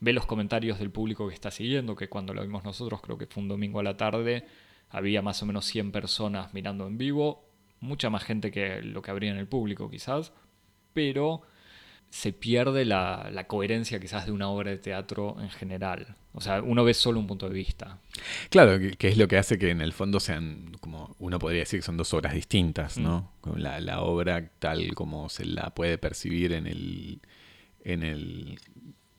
[0.00, 3.26] ve los comentarios del público que está siguiendo, que cuando lo vimos nosotros, creo que
[3.26, 4.46] fue un domingo a la tarde,
[4.90, 7.48] había más o menos 100 personas mirando en vivo,
[7.80, 10.32] mucha más gente que lo que habría en el público quizás,
[10.92, 11.42] pero
[12.12, 16.14] se pierde la, la, coherencia quizás de una obra de teatro en general.
[16.34, 18.00] O sea, uno ve solo un punto de vista.
[18.50, 21.80] Claro, que, es lo que hace que en el fondo sean, como uno podría decir
[21.80, 23.32] que son dos obras distintas, ¿no?
[23.44, 23.56] Mm.
[23.56, 27.22] La, la, obra tal como se la puede percibir en el,
[27.82, 28.58] en el,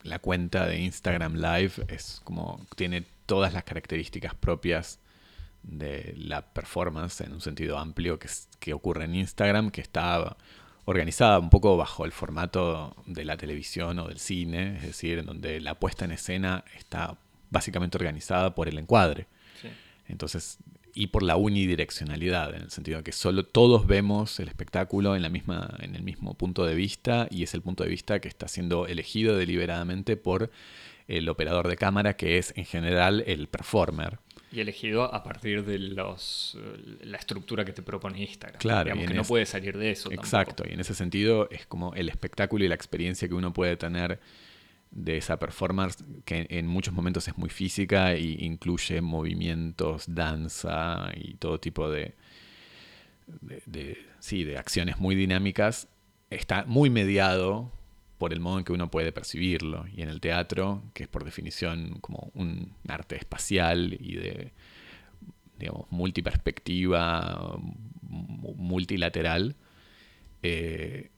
[0.04, 5.00] la cuenta de Instagram Live es como tiene todas las características propias
[5.64, 8.30] de la performance en un sentido amplio que,
[8.60, 10.38] que ocurre en Instagram, que está
[10.86, 15.26] organizada un poco bajo el formato de la televisión o del cine, es decir, en
[15.26, 17.18] donde la puesta en escena está
[17.50, 19.28] básicamente organizada por el encuadre.
[20.08, 20.58] Entonces,
[20.94, 25.22] y por la unidireccionalidad, en el sentido de que solo todos vemos el espectáculo en,
[25.22, 28.28] la misma, en el mismo punto de vista y es el punto de vista que
[28.28, 30.52] está siendo elegido deliberadamente por
[31.08, 34.20] el operador de cámara, que es en general el performer.
[34.54, 38.60] Y elegido a partir de los, eh, la estructura que te propone Instagram.
[38.60, 38.84] Claro.
[38.84, 40.12] Digamos que no puede salir de eso.
[40.12, 43.76] Exacto, y en ese sentido es como el espectáculo y la experiencia que uno puede
[43.78, 44.20] tener
[44.92, 51.34] de esa performance, que en muchos momentos es muy física e incluye movimientos, danza y
[51.34, 52.14] todo tipo de,
[53.66, 55.88] de, sí, de acciones muy dinámicas,
[56.30, 57.72] está muy mediado
[58.18, 59.86] por el modo en que uno puede percibirlo.
[59.94, 64.52] Y en el teatro, que es por definición como un arte espacial y de,
[65.60, 67.58] digamos, multiperspectiva,
[68.02, 69.56] multilateral,
[70.42, 71.10] eh,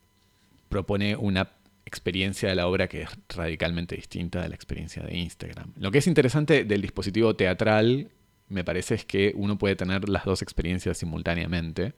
[0.70, 1.50] propone una
[1.86, 5.74] experiencia de la obra que es radicalmente distinta de la experiencia de Instagram.
[5.78, 8.10] Lo que es interesante del dispositivo teatral,
[8.50, 11.94] me parece, es que uno puede tener las dos experiencias simultáneamente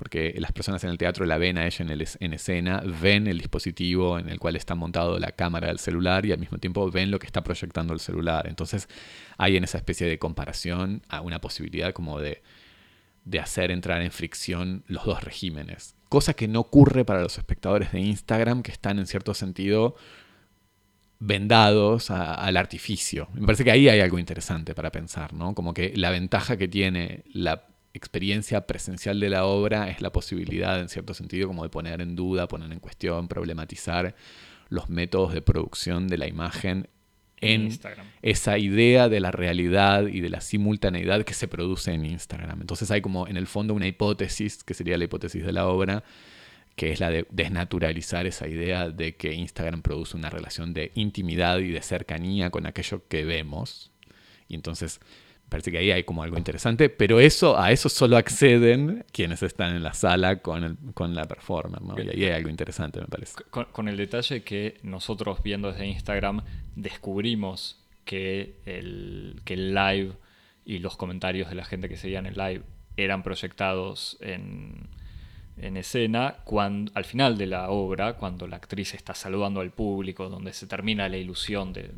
[0.00, 1.84] porque las personas en el teatro la ven a ella
[2.20, 6.32] en, escena, ven el dispositivo en el cual está montado la cámara del celular y
[6.32, 8.46] al mismo tiempo ven lo que está proyectando el celular.
[8.48, 8.88] Entonces
[9.36, 12.42] hay en esa especie de comparación una posibilidad como de,
[13.26, 15.96] de hacer entrar en fricción los dos regímenes.
[16.08, 19.96] Cosa que no ocurre para los espectadores de Instagram que están en cierto sentido
[21.18, 23.28] vendados al artificio.
[23.34, 25.54] Me parece que ahí hay algo interesante para pensar, ¿no?
[25.54, 30.80] Como que la ventaja que tiene la experiencia presencial de la obra es la posibilidad,
[30.80, 34.14] en cierto sentido, como de poner en duda, poner en cuestión, problematizar
[34.68, 36.88] los métodos de producción de la imagen
[37.40, 38.06] en Instagram.
[38.22, 42.60] esa idea de la realidad y de la simultaneidad que se produce en Instagram.
[42.60, 46.04] Entonces hay como en el fondo una hipótesis, que sería la hipótesis de la obra,
[46.76, 51.58] que es la de desnaturalizar esa idea de que Instagram produce una relación de intimidad
[51.58, 53.90] y de cercanía con aquello que vemos.
[54.48, 55.00] Y entonces
[55.50, 59.76] parece que ahí hay como algo interesante, pero eso, a eso solo acceden quienes están
[59.76, 62.04] en la sala con, el, con la performance.
[62.04, 63.34] Y ahí hay algo interesante, me parece.
[63.50, 66.42] Con, el detalle que nosotros viendo desde Instagram
[66.76, 70.12] descubrimos que el, que el live
[70.64, 72.62] y los comentarios de la gente que seguía en el live
[72.96, 74.88] eran proyectados en,
[75.56, 80.28] en escena cuando, al final de la obra, cuando la actriz está saludando al público,
[80.28, 81.90] donde se termina la ilusión de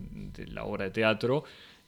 [0.46, 1.44] la obra de teatro,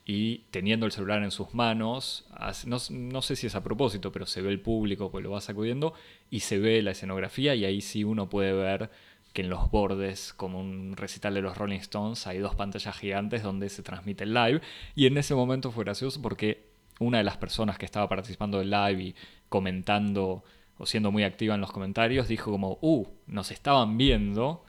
[0.07, 2.27] y teniendo el celular en sus manos,
[2.67, 5.41] no, no, sé si es a propósito, pero se ve el público que lo va
[5.41, 5.95] sacudiendo
[6.31, 8.91] y se ve la escenografía y ahí sí uno puede ver
[9.33, 13.43] que en los bordes, como un recital de los Rolling Stones, hay dos pantallas gigantes
[13.43, 14.61] donde se transmite el live.
[14.95, 16.69] Y en ese momento fue gracioso porque
[17.01, 19.15] una de las personas que estaba participando del live y
[19.49, 20.45] comentando
[20.79, 24.65] o siendo muy activa en los comentarios dijo como, uh, nos estaban viendo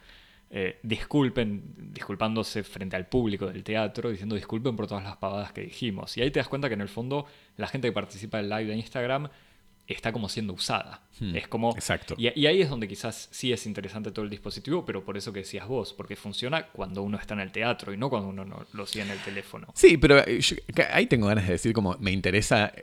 [0.49, 5.61] eh, disculpen, disculpándose frente al público del teatro, diciendo disculpen por todas las pavadas que
[5.61, 6.15] dijimos.
[6.17, 7.25] Y ahí te das cuenta que en el fondo
[7.57, 9.29] la gente que participa del live de Instagram
[9.87, 11.01] está como siendo usada.
[11.19, 11.71] Hmm, es como.
[11.71, 12.15] Exacto.
[12.17, 15.31] Y, y, ahí es donde quizás sí es interesante todo el dispositivo, pero por eso
[15.31, 18.45] que decías vos, porque funciona cuando uno está en el teatro y no cuando uno
[18.45, 19.67] no, lo sigue en el teléfono.
[19.73, 20.55] Sí, pero yo,
[20.91, 22.73] ahí tengo ganas de decir como me interesa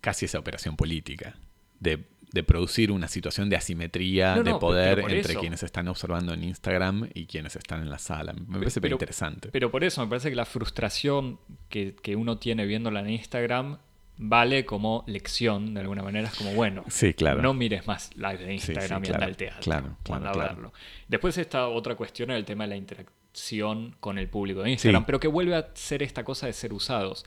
[0.00, 1.36] casi esa operación política.
[1.80, 2.04] De
[2.34, 5.38] de producir una situación de asimetría No, de no, poder entre eso.
[5.40, 8.32] quienes están observando en Instagram y quienes están en la sala.
[8.32, 9.50] Me parece pero- interesante.
[9.52, 13.78] Pero por eso me parece que la frustración que, que uno tiene viéndola en Instagram
[14.16, 16.28] vale como lección, de alguna manera.
[16.28, 17.40] Es como, bueno, sí, claro.
[17.40, 19.60] no mires más live de Sí, sí, Instagram y anda al teatro.
[19.62, 20.38] claro, claro, claro.
[20.54, 20.72] verlo.
[21.08, 25.18] Después está otra cuestión, el tema de la interacción con el público de Instagram, pero
[25.20, 27.24] que vuelve a ser esta cosa de ser usados.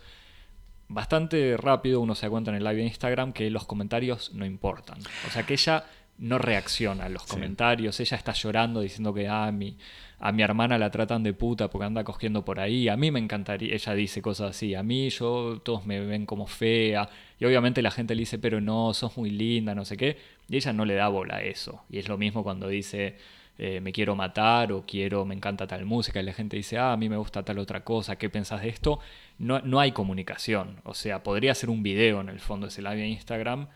[0.90, 4.46] Bastante rápido uno se da cuenta en el live de Instagram que los comentarios no
[4.46, 5.00] importan.
[5.28, 5.84] O sea que ella
[6.18, 7.32] no reacciona a los Sí.
[7.32, 9.78] comentarios, ella está llorando diciendo que ah, mi,
[10.20, 13.20] a mi hermana la tratan de puta porque anda cogiendo por ahí, a mí me
[13.20, 17.08] encantaría, ella dice cosas así, a mí yo todos me ven como fea,
[17.40, 20.18] y obviamente la gente le dice, pero no, sos muy linda, no sé qué,
[20.50, 23.16] y ella no le da bola a eso, y es lo mismo cuando dice,
[23.60, 26.94] eh, me quiero matar o quiero, me encanta tal música, y la gente dice, ah,
[26.94, 29.00] a mí me gusta tal otra cosa, ¿qué pensás de esto?
[29.40, 32.96] No, no hay comunicación, o sea, podría ser un video en el fondo ese live
[32.96, 33.68] de Instagram,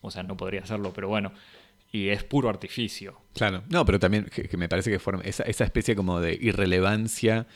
[0.00, 1.32] o sea, no podría hacerlo, pero bueno,
[1.92, 3.20] y es puro artificio.
[3.34, 7.46] Claro, no, pero también que, me parece que forma esa, esa especie como de irrelevancia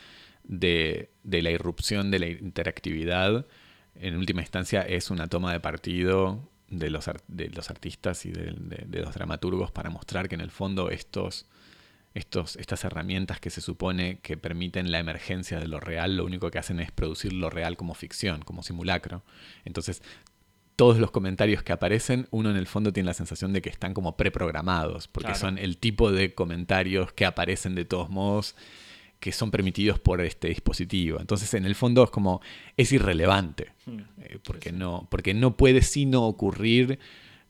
[0.45, 3.47] de, de la irrupción de la interactividad,
[3.95, 8.55] en última instancia es una toma de partido de los, de los artistas y de-
[8.87, 11.47] de los dramaturgos para mostrar que en el fondo estos,
[12.15, 16.51] estos, estas herramientas que se supone que permiten la emergencia de lo real, lo único
[16.51, 19.23] que hacen es producir lo real como ficción, como simulacro.
[19.65, 20.03] Entonces,
[20.77, 23.95] todos los comentarios que aparecen, uno en el fondo tiene la sensación de que están
[23.95, 25.39] como preprogramados, porque Claro.
[25.41, 28.57] son el tipo de comentarios que aparecen de todos modos,
[29.21, 31.21] que son permitidos por este dispositivo.
[31.21, 32.41] Entonces, en el fondo es como,
[32.79, 33.73] es irrelevante,
[34.23, 36.99] eh, porque, no, porque no puede sino ocurrir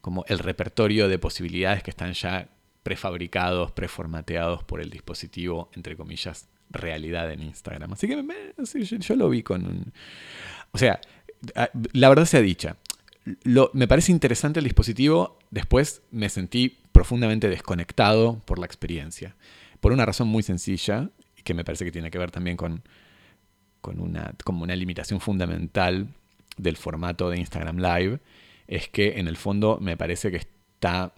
[0.01, 2.49] como el repertorio de posibilidades que están ya
[2.83, 7.93] prefabricados, preformateados por el dispositivo, entre comillas, realidad en Instagram.
[7.93, 9.93] Así que yo, lo vi con un...
[10.71, 10.99] O sea,
[11.93, 12.77] la verdad sea dicha,
[13.43, 19.35] lo- me parece interesante el dispositivo, después me sentí profundamente desconectado por la experiencia.
[19.79, 21.09] Por una razón muy sencilla,
[21.43, 22.83] que me parece que tiene que ver también con,
[23.81, 26.07] con una, como una limitación fundamental
[26.57, 28.19] del formato de Instagram Live,
[28.67, 31.13] es que en el fondo me parece que está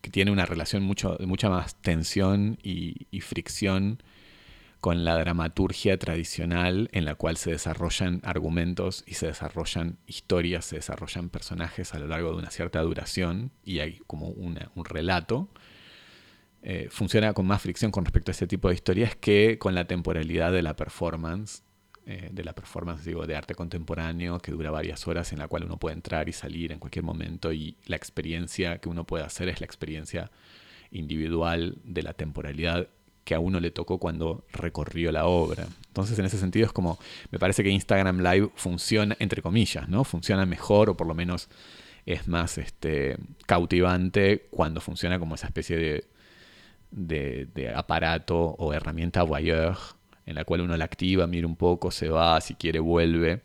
[0.00, 4.02] que tiene una relación mucho, de mucha más tensión y, fricción
[4.80, 10.76] con la dramaturgia tradicional en la cual se desarrollan argumentos y se desarrollan historias, se
[10.76, 15.50] desarrollan personajes a lo largo de una cierta duración y hay como un relato.
[16.62, 19.86] Eh, funciona con más fricción con respecto a este tipo de historias que con la
[19.86, 21.62] temporalidad de la performance,
[22.10, 25.62] eh, de la performance digo, de arte contemporáneo que dura varias horas en la cual
[25.62, 29.48] uno puede entrar y salir en cualquier momento y la experiencia que uno puede hacer
[29.48, 30.28] es la experiencia
[30.90, 32.88] individual de la temporalidad
[33.22, 35.68] que a uno le tocó cuando recorrió la obra.
[35.86, 36.98] Entonces, en ese sentido es como,
[37.30, 40.02] me parece que Instagram Live funciona, entre comillas, ¿no?
[40.02, 41.48] Funciona mejor o por lo menos
[42.06, 46.04] es más este, cautivante cuando funciona como esa especie de,
[46.90, 49.99] de, de aparato o herramienta voyeur
[50.30, 53.42] en la cual uno la activa, mira un poco, se va, si quiere vuelve,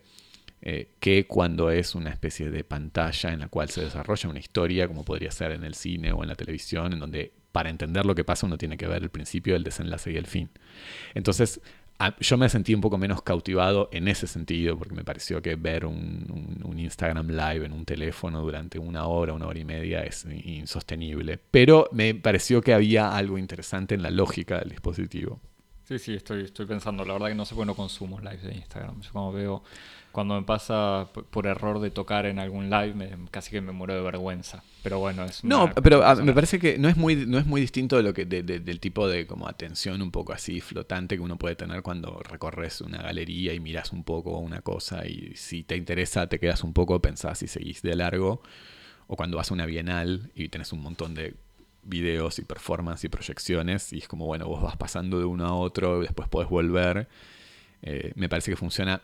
[0.62, 4.88] eh, que cuando es una especie de pantalla en la cual se desarrolla una historia,
[4.88, 8.14] como podría ser en el cine o en la televisión, en donde para entender lo
[8.14, 10.48] que pasa uno tiene que ver el principio, el desenlace y el fin.
[11.14, 11.60] Entonces,
[12.20, 15.86] yo me sentí un poco menos cautivado en ese sentido, porque me pareció que ver
[15.86, 20.26] un, un, Instagram Live en un teléfono durante una hora, una hora y media es
[20.44, 21.40] insostenible.
[21.50, 25.40] Pero me pareció que había algo interesante en la lógica del dispositivo.
[25.86, 27.04] Sí, sí, estoy, estoy pensando.
[27.04, 29.00] La verdad que no sé por qué no consumo lives de Instagram.
[29.02, 29.62] Yo como veo
[30.10, 33.94] cuando me pasa por error de tocar en algún live, me, casi que me muero
[33.94, 34.64] de vergüenza.
[34.82, 35.44] Pero bueno, es...
[35.44, 38.14] No, pero ah, me parece que no es muy, no es muy distinto de lo
[38.14, 42.18] que, del tipo de como atención un poco así flotante que uno puede tener cuando
[42.20, 46.64] recorres una galería y miras un poco una cosa y si te interesa te quedas
[46.64, 48.42] un poco, pensás y seguís de largo.
[49.06, 51.36] O cuando vas a una bienal y tenés un montón de
[51.86, 55.54] videos y performances y proyecciones y es como, bueno, vos vas pasando de uno a
[55.54, 57.08] otro, y después podés volver.
[57.82, 59.02] Eh, me parece que funciona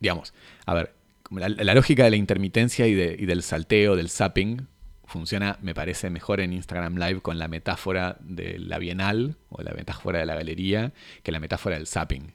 [0.00, 0.34] digamos,
[0.66, 0.94] a ver,
[1.30, 4.66] la, lógica de la intermitencia y, del salteo, del zapping,
[5.04, 9.72] funciona, me parece, mejor en Instagram Live con la metáfora de la bienal o la
[9.72, 10.92] metáfora de la galería
[11.22, 12.34] que la metáfora del zapping.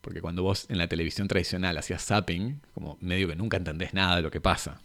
[0.00, 4.16] Porque cuando vos en la televisión tradicional hacías zapping, como medio que nunca entendés nada
[4.16, 4.80] de lo que pasa.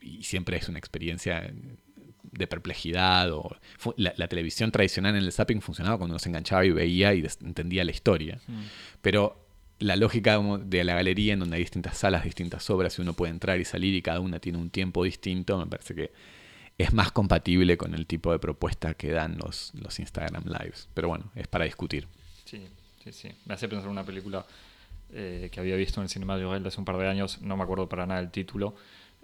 [0.00, 1.50] Y siempre es una experiencia
[2.36, 3.32] de perplejidad.
[3.32, 3.56] O,
[3.96, 7.84] la, televisión tradicional en el zapping funcionaba cuando uno se enganchaba y veía y entendía
[7.84, 8.40] la historia.
[8.46, 8.62] Mm.
[9.02, 9.44] Pero
[9.78, 13.32] la lógica de la galería en donde hay distintas salas, distintas obras y uno puede
[13.32, 16.12] entrar y salir y cada una tiene un tiempo distinto, me parece que
[16.78, 20.88] es más compatible con el tipo de propuesta que dan los, los Instagram Lives.
[20.94, 22.08] Pero bueno, es para discutir.
[22.44, 22.66] Sí,
[23.02, 23.28] sí, sí.
[23.46, 24.44] Me hace pensar en una película
[25.12, 27.62] eh, que había visto en el Cinema de hace un par de años, no me
[27.62, 28.74] acuerdo para nada el título,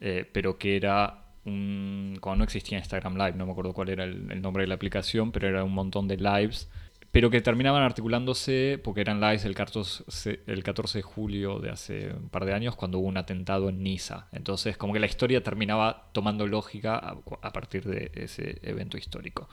[0.00, 2.18] eh, pero que era un...
[2.20, 5.32] cuando no existía Instagram Live, no me acuerdo cuál era el nombre de la aplicación,
[5.32, 6.68] pero era un montón de lives
[7.12, 12.12] pero que terminaban articulándose porque eran lives el 14, el 14 de julio de hace
[12.12, 14.28] un par de años cuando hubo un atentado en Niza.
[14.32, 19.48] Entonces como que la historia terminaba tomando lógica a, partir de ese evento histórico.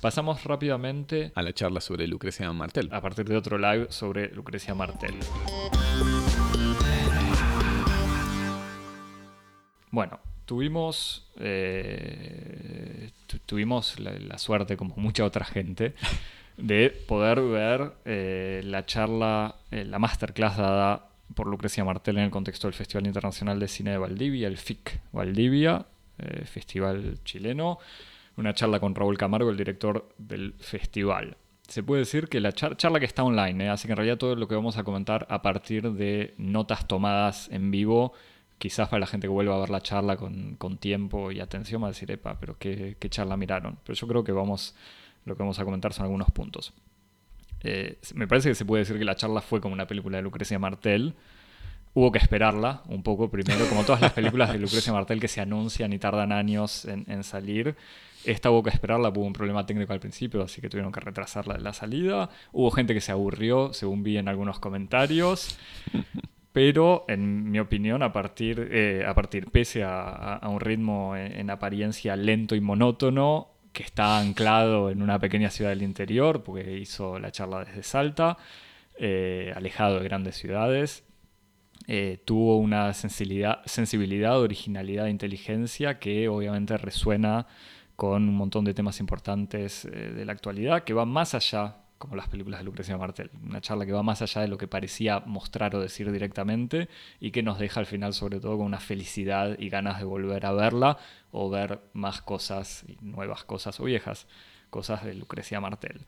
[0.00, 2.88] Pasamos rápidamente a la charla sobre Lucrecia Martel.
[2.90, 5.14] A partir de otro live sobre Lucrecia Martel.
[9.90, 13.10] Bueno, tuvimos, eh,
[13.46, 15.94] tuvimos la, suerte, como mucha otra gente,
[16.56, 22.30] de poder ver eh, la charla, eh, la masterclass dada por Lucrecia Martel en el
[22.30, 25.86] contexto del Festival Internacional de Cine de Valdivia, el FIC Valdivia,
[26.44, 27.78] festival chileno,
[28.36, 31.36] una charla con Raúl Camargo, el director del festival.
[31.66, 34.46] Se puede decir que la charla que está online, así que en realidad todo lo
[34.46, 38.12] que vamos a comentar a partir de notas tomadas en vivo,
[38.62, 41.88] quizás para la gente que vuelva a ver la charla con, tiempo y atención va
[41.88, 43.76] a decir, epa, pero qué, qué charla miraron.
[43.84, 44.76] Pero yo creo que vamos
[45.24, 46.72] lo que vamos a comentar son algunos puntos.
[47.64, 50.22] Eh, me parece que se puede decir que la charla fue como una película de
[50.22, 51.14] Lucrecia Martel.
[51.92, 55.40] Hubo que esperarla un poco primero, como todas las películas de Lucrecia Martel que se
[55.40, 57.74] anuncian y tardan años en, salir.
[58.24, 61.48] Esta hubo que esperarla, hubo un problema técnico al principio, así que tuvieron que retrasar
[61.48, 62.30] la, la salida.
[62.52, 65.58] Hubo gente que se aburrió, según vi en algunos comentarios.
[66.52, 72.14] Pero, en mi opinión, a partir, eh, a partir pese a, un ritmo en, apariencia
[72.14, 77.32] lento y monótono, que está anclado en una pequeña ciudad del interior, porque hizo la
[77.32, 78.36] charla desde Salta,
[78.98, 81.04] eh, alejado de grandes ciudades.
[81.88, 87.46] Eh, tuvo una sensibilidad, sensibilidad, originalidad inteligencia que obviamente resuena
[87.96, 92.26] con un montón de temas importantes de la actualidad, que van más allá como las
[92.26, 93.30] películas de Lucrecia Martel.
[93.44, 96.88] Una charla que va más allá de lo que parecía mostrar o decir directamente
[97.20, 100.44] y que nos deja al final sobre todo con una felicidad y ganas de volver
[100.44, 100.98] a verla
[101.30, 104.26] o ver más cosas, nuevas cosas o viejas
[104.68, 106.04] cosas de Lucrecia Martel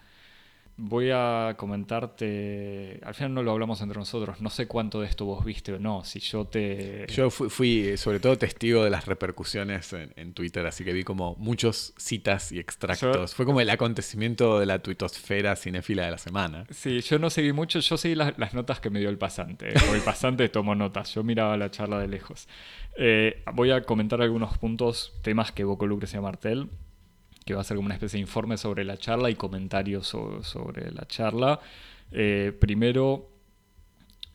[0.76, 5.24] voy a comentarte, al final no lo hablamos entre nosotros, no sé cuánto de esto
[5.24, 7.06] vos viste o no, si yo te...
[7.08, 11.94] Yo fui, sobre todo testigo de las repercusiones en, Twitter, así que vi como muchos
[11.96, 13.34] citas y extractos.
[13.34, 16.64] Fue como el acontecimiento de la tuitosfera cinéfila de la semana.
[16.70, 19.94] Sí, yo no seguí mucho, yo seguí las, notas que me dio el pasante, o
[19.94, 22.48] el pasante tomó notas, yo miraba la charla de lejos.
[22.96, 26.68] Eh, voy a comentar algunos puntos, temas que evocó Lucrecia Martel
[27.44, 30.90] que va a ser como una especie de informe sobre la charla y comentarios sobre,
[30.90, 31.60] la charla.
[32.10, 33.30] Eh, primero,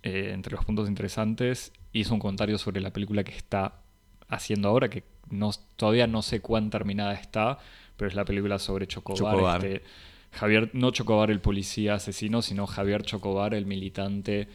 [0.03, 3.81] eh, entre los puntos interesantes, hizo un comentario sobre la película que está
[4.27, 7.57] haciendo ahora, que no, todavía no sé cuán terminada está,
[7.97, 9.65] pero es la película sobre Chocobar.
[9.65, 9.83] Este,
[10.31, 14.47] Javier, no Chocobar el policía asesino, sino Javier Chocobar el militante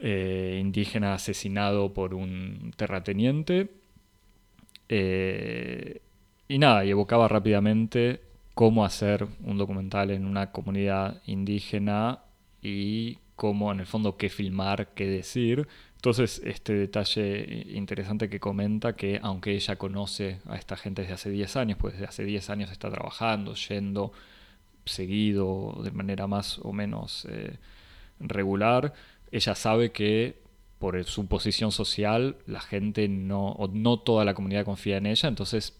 [0.00, 3.70] eh, indígena asesinado por un terrateniente.
[4.88, 6.00] Eh,
[6.48, 8.22] y nada, y evocaba rápidamente
[8.54, 12.20] cómo hacer un documental en una comunidad indígena
[12.62, 15.68] y cómo en el fondo qué filmar, qué decir.
[15.94, 21.30] Entonces, este detalle interesante que comenta que aunque ella conoce a esta gente desde hace
[21.30, 24.12] 10 años, pues desde hace 10 años está trabajando, yendo,
[24.84, 27.58] seguido de manera más o menos eh,
[28.18, 28.94] regular,
[29.30, 30.40] ella sabe que
[30.78, 35.28] por su posición social la gente no, o no toda la comunidad confía en ella,
[35.28, 35.77] entonces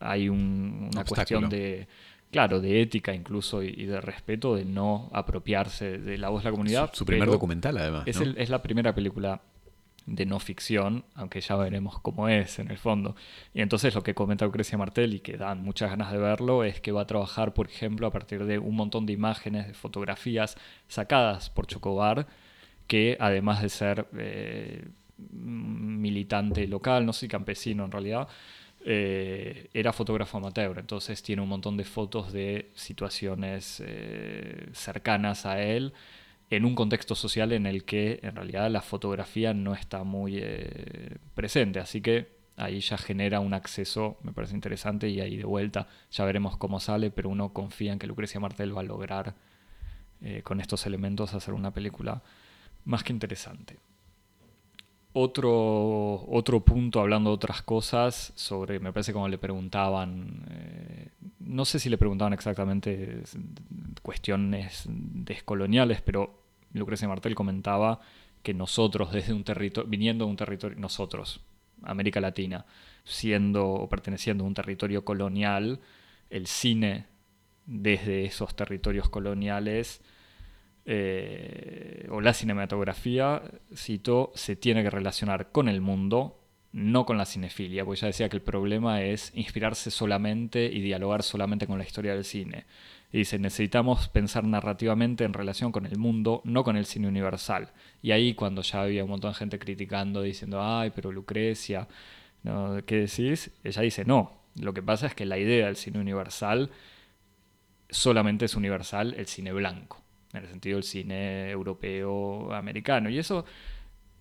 [0.00, 1.88] hay una cuestión de,
[2.30, 6.52] claro, de ética incluso y, de respeto de no apropiarse de la voz de la
[6.52, 6.90] comunidad.
[6.92, 8.04] Su, primer documental además.
[8.06, 9.40] Es, es la primera película
[10.08, 13.14] de no ficción, aunque ya veremos cómo es en el fondo.
[13.52, 16.80] Y entonces lo que comenta Lucrecia Martel y que dan muchas ganas de verlo es
[16.80, 20.56] que va a trabajar, por ejemplo, a partir de un montón de imágenes, de fotografías
[20.88, 22.26] sacadas por Chocobar,
[22.86, 24.88] que además de ser eh,
[25.18, 28.28] militante local, no sé, campesino en realidad,
[28.90, 35.60] eh, era fotógrafo amateur, entonces tiene un montón de fotos de situaciones eh, cercanas a
[35.60, 35.92] él
[36.48, 41.18] en un contexto social en el que en realidad la fotografía no está muy eh,
[41.34, 41.80] presente.
[41.80, 46.24] Así que ahí ya genera un acceso, me parece interesante, y ahí de vuelta ya
[46.24, 49.34] veremos cómo sale, pero uno confía en que Lucrecia Martel va a lograr
[50.44, 52.22] con estos elementos hacer una película
[52.86, 53.78] más que interesante.
[55.20, 61.08] Otro, otro punto, hablando de otras cosas, sobre, me parece como le preguntaban, eh,
[61.40, 63.24] no sé si le preguntaban exactamente
[64.00, 67.98] cuestiones descoloniales, pero Lucrecia Martel comentaba
[68.44, 71.40] que nosotros, desde un territorio, viniendo de un territorio, nosotros,
[71.82, 72.64] América Latina,
[73.02, 75.80] siendo o perteneciendo a un territorio colonial,
[76.30, 77.06] el cine
[77.66, 80.00] desde esos territorios coloniales
[80.90, 83.42] eh, o la cinematografía,
[83.76, 86.40] cito, se tiene que relacionar con el mundo,
[86.72, 91.22] no con la cinefilia, porque ya decía que el problema es inspirarse solamente y dialogar
[91.22, 92.64] solamente con la historia del cine.
[93.12, 97.70] Y dice, necesitamos pensar narrativamente en relación con el mundo, no con el cine universal.
[98.00, 101.86] Y ahí cuando ya había un montón de gente criticando, diciendo, ay, pero Lucrecia,
[102.44, 102.78] ¿no?
[102.86, 103.50] ¿qué decís?
[103.62, 106.70] Ella dice, no, lo que pasa es que la idea del cine universal
[107.90, 113.10] solamente es universal el cine blanco en el sentido del cine europeo americano.
[113.10, 113.44] Y eso,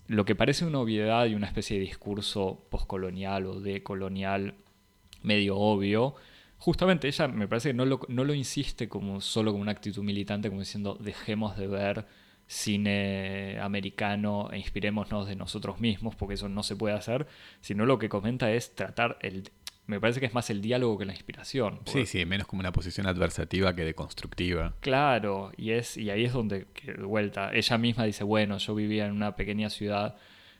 [0.07, 4.55] lo que parece una obviedad y una especie de discurso postcolonial o decolonial
[5.23, 6.15] medio obvio,
[6.57, 10.03] justamente ella me parece que no lo, no lo insiste como solo como una actitud
[10.03, 12.05] militante, como diciendo dejemos de ver
[12.47, 17.27] cine americano e inspirémonos de nosotros mismos, porque eso no se puede hacer,
[17.59, 19.51] sino lo que comenta es tratar el,
[19.87, 21.79] me parece que es más el diálogo que la inspiración.
[21.85, 24.75] Sí, sí, menos como una posición adversativa que de constructiva.
[24.81, 29.05] Claro, y, es, y ahí es donde, de vuelta, ella misma dice, bueno, yo vivía
[29.05, 30.17] en una pequeña ciudad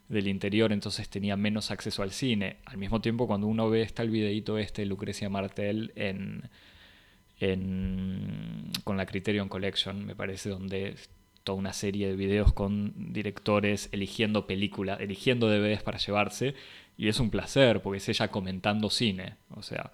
[0.07, 2.57] del interior, entonces tenía menos acceso al cine.
[2.65, 6.49] Al mismo tiempo, cuando uno ve, está el videito este de Lucrecia Martel en,
[7.41, 10.95] en, con la Criterion Collection, me parece, donde
[11.53, 16.55] una serie de videos con directores eligiendo películas, eligiendo DVDs para llevarse,
[16.97, 19.35] y es un placer porque es ella comentando cine.
[19.55, 19.91] O sea,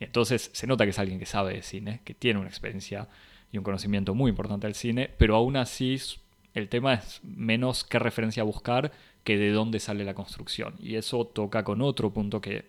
[0.00, 3.08] entonces se nota que es alguien que sabe de cine, que tiene una experiencia
[3.52, 5.98] y un conocimiento muy importante del cine, pero aún así
[6.54, 8.92] el tema es menos qué referencia buscar
[9.24, 10.74] que de dónde sale la construcción.
[10.78, 12.66] Y eso toca con otro punto que,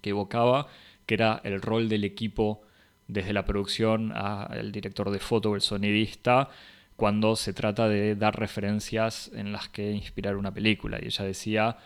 [0.00, 0.68] que evocaba,
[1.06, 2.62] que era el rol del equipo
[3.08, 6.50] desde la producción al director de foto o el sonidista,
[6.96, 10.98] cuando se trata de dar referencias en las que inspirar una película.
[11.00, 11.76] Y ella decía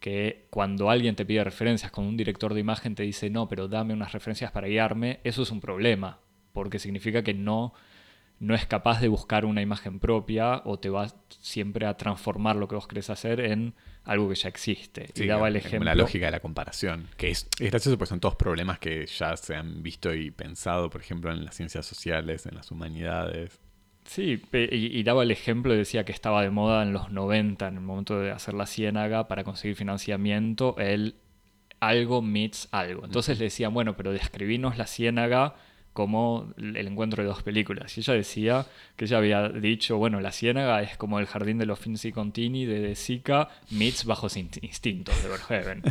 [0.00, 3.68] que cuando alguien te pide referencias, cuando un director de imagen te dice, no, pero
[3.68, 6.20] dame unas referencias para guiarme, eso es un problema,
[6.52, 7.72] porque significa que no,
[8.40, 11.08] no es capaz de buscar una imagen propia o te va
[11.40, 15.10] siempre a transformar lo que vos querés hacer en algo que ya existe.
[15.14, 15.84] y daba el ejemplo.
[15.84, 19.36] La lógica de la comparación, que es, es gracioso porque son todos problemas que ya
[19.36, 23.60] se han visto y pensado, por ejemplo, en las ciencias sociales, en las humanidades.
[24.08, 27.80] Sí, y, daba el ejemplo, decía que estaba de moda en los 90, en el
[27.82, 31.16] momento de hacer la ciénaga, para conseguir financiamiento, el
[31.78, 33.04] algo meets algo.
[33.04, 35.56] Entonces le decían, bueno, pero describinos la ciénaga
[35.92, 37.98] como el encuentro de dos películas.
[37.98, 41.66] Y ella decía que ella había dicho, bueno, la ciénaga es como el jardín de
[41.66, 45.82] los Finzi Contini de De Sica meets Bajos Instintos de Verheaven.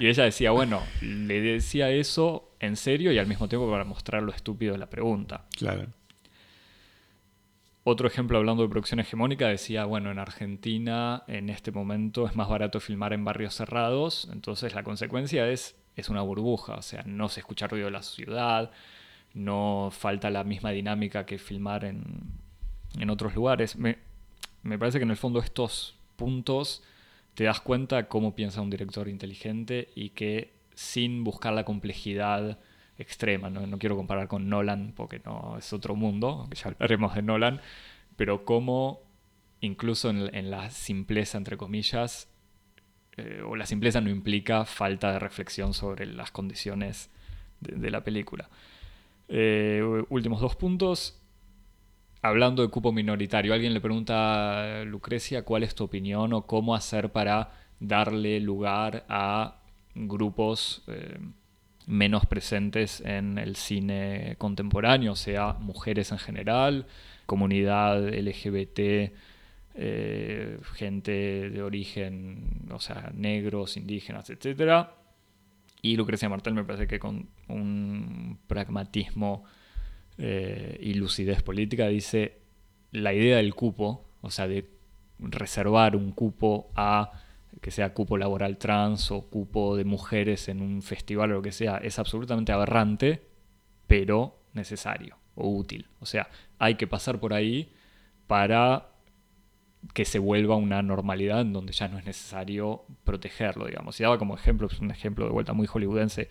[0.00, 4.22] Y ella decía, bueno, le decía eso en serio y al mismo tiempo para mostrar
[4.22, 5.44] lo estúpido de la pregunta.
[5.58, 5.88] Claro.
[7.88, 12.48] Otro ejemplo hablando de producción hegemónica decía, bueno, en Argentina en este momento es más
[12.48, 17.28] barato filmar en barrios cerrados, entonces la consecuencia es, es una burbuja, o sea, no
[17.28, 18.72] se escucha ruido de la ciudad,
[19.34, 22.02] no falta la misma dinámica que filmar en,
[22.98, 23.76] en otros lugares.
[23.76, 23.98] Me,
[24.64, 26.82] me parece que en el fondo estos puntos
[27.34, 32.58] te das cuenta cómo piensa un director inteligente y que sin buscar la complejidad
[32.98, 33.50] extrema.
[33.50, 33.78] ¿no?
[33.78, 37.60] quiero comparar con Nolan porque no es otro mundo, aunque ya hablaremos de Nolan,
[38.16, 39.02] pero cómo
[39.60, 42.28] incluso en, la simpleza, entre comillas,
[43.16, 47.10] eh, o la simpleza no implica falta de reflexión sobre las condiciones
[47.60, 48.48] de, la película.
[49.28, 51.20] Eh, últimos dos puntos.
[52.22, 56.74] Hablando de cupo minoritario, alguien le pregunta a Lucrecia cuál es tu opinión o cómo
[56.74, 59.58] hacer para darle lugar a
[59.94, 61.18] grupos eh,
[61.86, 66.86] menos presentes en el cine contemporáneo, o sea, mujeres en general,
[67.26, 69.12] comunidad LGBT,
[69.78, 74.88] eh, gente de origen, o sea, negros, indígenas, etc.
[75.80, 79.44] Y Lucrecia Martel me parece que con un pragmatismo
[80.18, 82.38] eh, y lucidez política dice
[82.90, 84.68] la idea del cupo, o sea, de
[85.18, 87.12] reservar un cupo a
[87.60, 91.52] que sea cupo laboral trans o cupo de mujeres en un festival o lo que
[91.52, 93.22] sea, es absolutamente aberrante,
[93.86, 95.88] pero necesario o útil.
[96.00, 96.28] O sea,
[96.58, 97.72] hay que pasar por ahí
[98.26, 98.88] para
[99.94, 103.98] que se vuelva una normalidad en donde ya no es necesario protegerlo, digamos.
[104.00, 106.28] Y daba como ejemplo, es un ejemplo de vuelta muy hollywoodense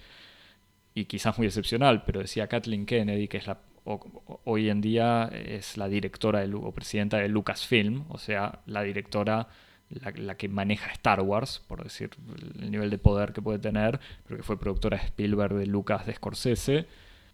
[0.94, 5.78] y quizás muy excepcional, pero decía Kathleen Kennedy, que es la, hoy en día es
[5.78, 9.48] la directora o presidenta de Lucasfilm, o sea, la directora
[9.90, 12.12] la, que maneja Star Wars, por decir
[12.60, 16.06] el nivel de poder que puede tener, pero que fue productora de Spielberg, de Lucas,
[16.06, 16.86] de Scorsese,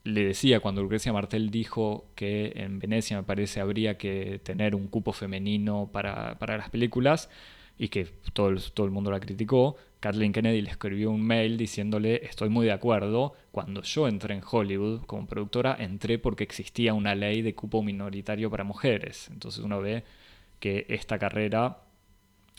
[0.03, 4.87] le decía cuando Lucrecia Martel dijo que en Venecia, me parece, habría que tener un
[4.87, 7.29] cupo femenino para, las películas
[7.77, 12.25] y que todo todo el mundo la criticó, Kathleen Kennedy le escribió un mail diciéndole,
[12.25, 17.13] estoy muy de acuerdo, cuando yo entré en Hollywood como productora, entré porque existía una
[17.13, 19.29] ley de cupo minoritario para mujeres.
[19.31, 20.03] Entonces uno ve
[20.59, 21.77] que esta carrera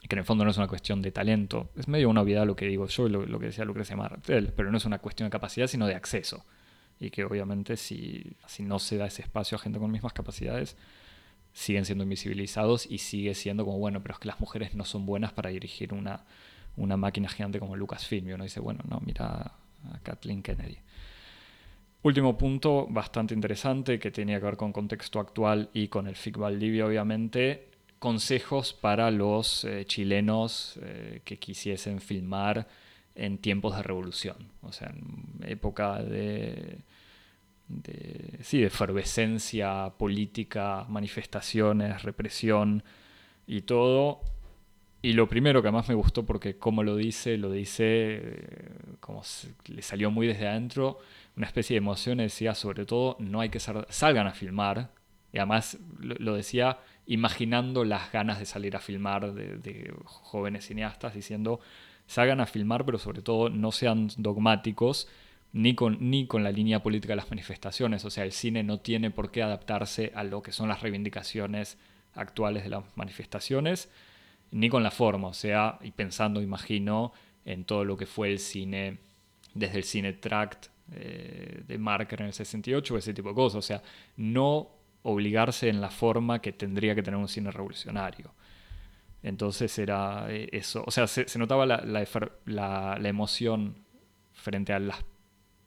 [0.09, 2.57] que en el fondo no es una cuestión de talento, es medio una obviedad lo
[2.57, 5.31] que digo yo y lo, que decía Lucrecia Martel, pero no es una cuestión de
[5.31, 6.45] capacidad, sino de acceso.
[6.99, 10.77] Y que obviamente si, si no se da ese espacio a gente con mismas capacidades,
[11.53, 15.07] siguen siendo invisibilizados y sigue siendo como, bueno, pero es que las mujeres no son
[15.07, 16.25] buenas para dirigir una,
[16.77, 18.29] una máquina gigante como Lucasfilm.
[18.29, 20.79] Y uno dice, bueno, no, mira a Kathleen Kennedy.
[22.03, 26.37] Último punto, bastante interesante, que tenía que ver con contexto actual y con el FIC
[26.37, 27.69] Valdivia, obviamente,
[28.03, 32.67] consejos para los eh, chilenos eh, que quisiesen filmar
[33.15, 36.79] en tiempos de revolución, o sea, en época de,
[38.41, 42.83] sí, de efervescencia política, manifestaciones, represión
[43.47, 44.23] y todo.
[45.01, 49.23] Y lo primero que más me gustó, porque como lo dice, lo dice eh, como
[49.67, 50.99] le salió muy desde adentro,
[51.37, 54.91] una especie de emoción, decía sobre todo, no hay que salgan a filmar,
[55.33, 61.61] y además lo decía imaginando las ganas de salir a filmar de, jóvenes cineastas, diciendo,
[62.07, 65.09] salgan a filmar, pero sobre todo no sean dogmáticos
[65.53, 68.05] ni con, ni con la línea política de las manifestaciones.
[68.05, 71.79] O sea, el cine no tiene por qué adaptarse a lo que son las reivindicaciones
[72.15, 73.91] actuales de las manifestaciones,
[74.51, 75.29] ni con la forma.
[75.29, 77.13] O sea, y pensando, imagino,
[77.45, 78.99] en todo lo que fue el cine,
[79.55, 83.59] desde el cine tract eh, de Marker en el 68, ese tipo de cosas.
[83.59, 83.83] O sea,
[84.17, 84.71] no
[85.03, 88.33] obligarse en la forma que tendría que tener un cine revolucionario.
[89.23, 91.83] Entonces era eh, eso, o sea, se, notaba la,
[92.47, 93.77] la, emoción
[94.33, 95.05] frente a las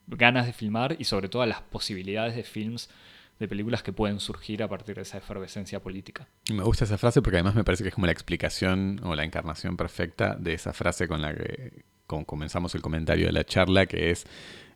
[0.06, 2.90] ganas de filmar y sobre todo a las posibilidades de films,
[3.38, 6.28] de películas que pueden surgir a partir de esa efervescencia política.
[6.50, 9.24] Me gusta esa frase porque además me parece que es como la explicación o la
[9.24, 14.10] encarnación perfecta de esa frase con la que comenzamos el comentario de la charla, que
[14.10, 14.26] es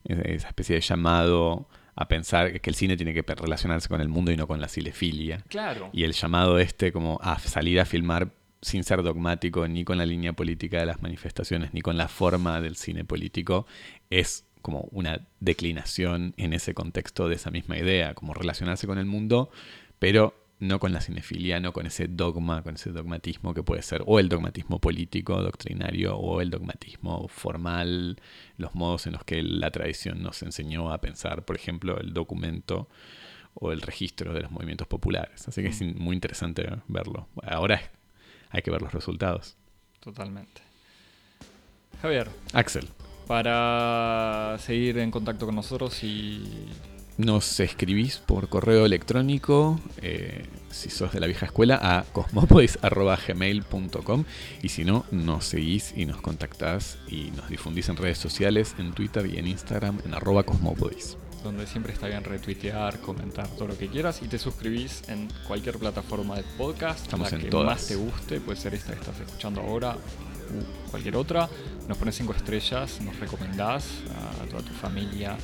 [0.04, 1.68] esa especie de llamado
[2.00, 4.68] a pensar que el cine tiene que relacionarse con el mundo y no con la
[4.68, 5.44] cilefilia.
[5.48, 5.90] Claro.
[5.92, 8.32] Y el llamado este como a salir a filmar
[8.62, 12.62] sin ser dogmático ni con la línea política de las manifestaciones ni con la forma
[12.62, 13.66] del cine político
[14.08, 19.04] es como una declinación en ese contexto de esa misma idea, como relacionarse con el
[19.04, 19.50] mundo,
[19.98, 24.02] pero no con la cinefilia, no con ese dogma, con ese dogmatismo que puede ser
[24.06, 28.20] o el dogmatismo político, doctrinario, o el dogmatismo formal,
[28.58, 32.88] los modos en los que la tradición nos enseñó a pensar, por ejemplo, el documento
[33.54, 35.48] o el registro de los movimientos populares.
[35.48, 35.98] Así que es mm.
[35.98, 37.26] muy interesante verlo.
[37.42, 37.80] Ahora
[38.50, 39.56] hay que ver los resultados.
[40.00, 40.60] Totalmente.
[42.02, 42.28] Javier.
[42.52, 42.86] Axel.
[43.26, 46.68] Para seguir en contacto con nosotros y
[47.20, 54.24] nos escribís por correo electrónico, eh, si sos de la vieja escuela, a cosmopodis.gmail.com
[54.62, 58.92] y si no, nos seguís y nos contactás y nos difundís en redes sociales, en
[58.92, 61.16] Twitter y en Instagram, en arroba cosmopodis.
[61.44, 65.78] Donde siempre está bien retuitear, comentar todo lo que quieras y te suscribís en cualquier
[65.78, 67.66] plataforma de podcast, Estamos la en que todas.
[67.66, 71.48] más te guste, puede ser esta que estás escuchando ahora u cualquier otra.
[71.88, 73.86] Nos pones cinco estrellas, nos recomendás
[74.42, 75.38] a toda tu familia,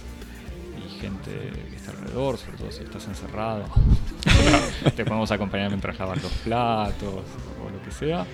[0.88, 1.30] gente
[1.70, 3.64] que está alrededor, sobre todo si estás encerrado.
[4.96, 7.24] Te podemos acompañar mientras lavas los platos
[7.64, 8.26] o lo que sea.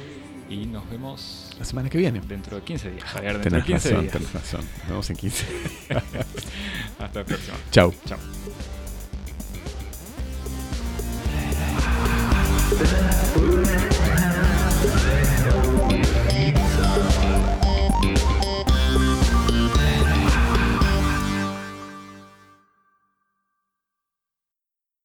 [0.48, 1.50] Y nos vemos.
[1.58, 2.20] La semana que viene.
[2.20, 3.04] Dentro de 15 días.
[3.04, 4.52] Javier, dentro tenés de 15 días.
[4.52, 5.46] Nos vemos en 15.
[6.98, 7.56] Hasta la próxima.
[7.70, 7.94] Chao.
[8.04, 8.18] Chao.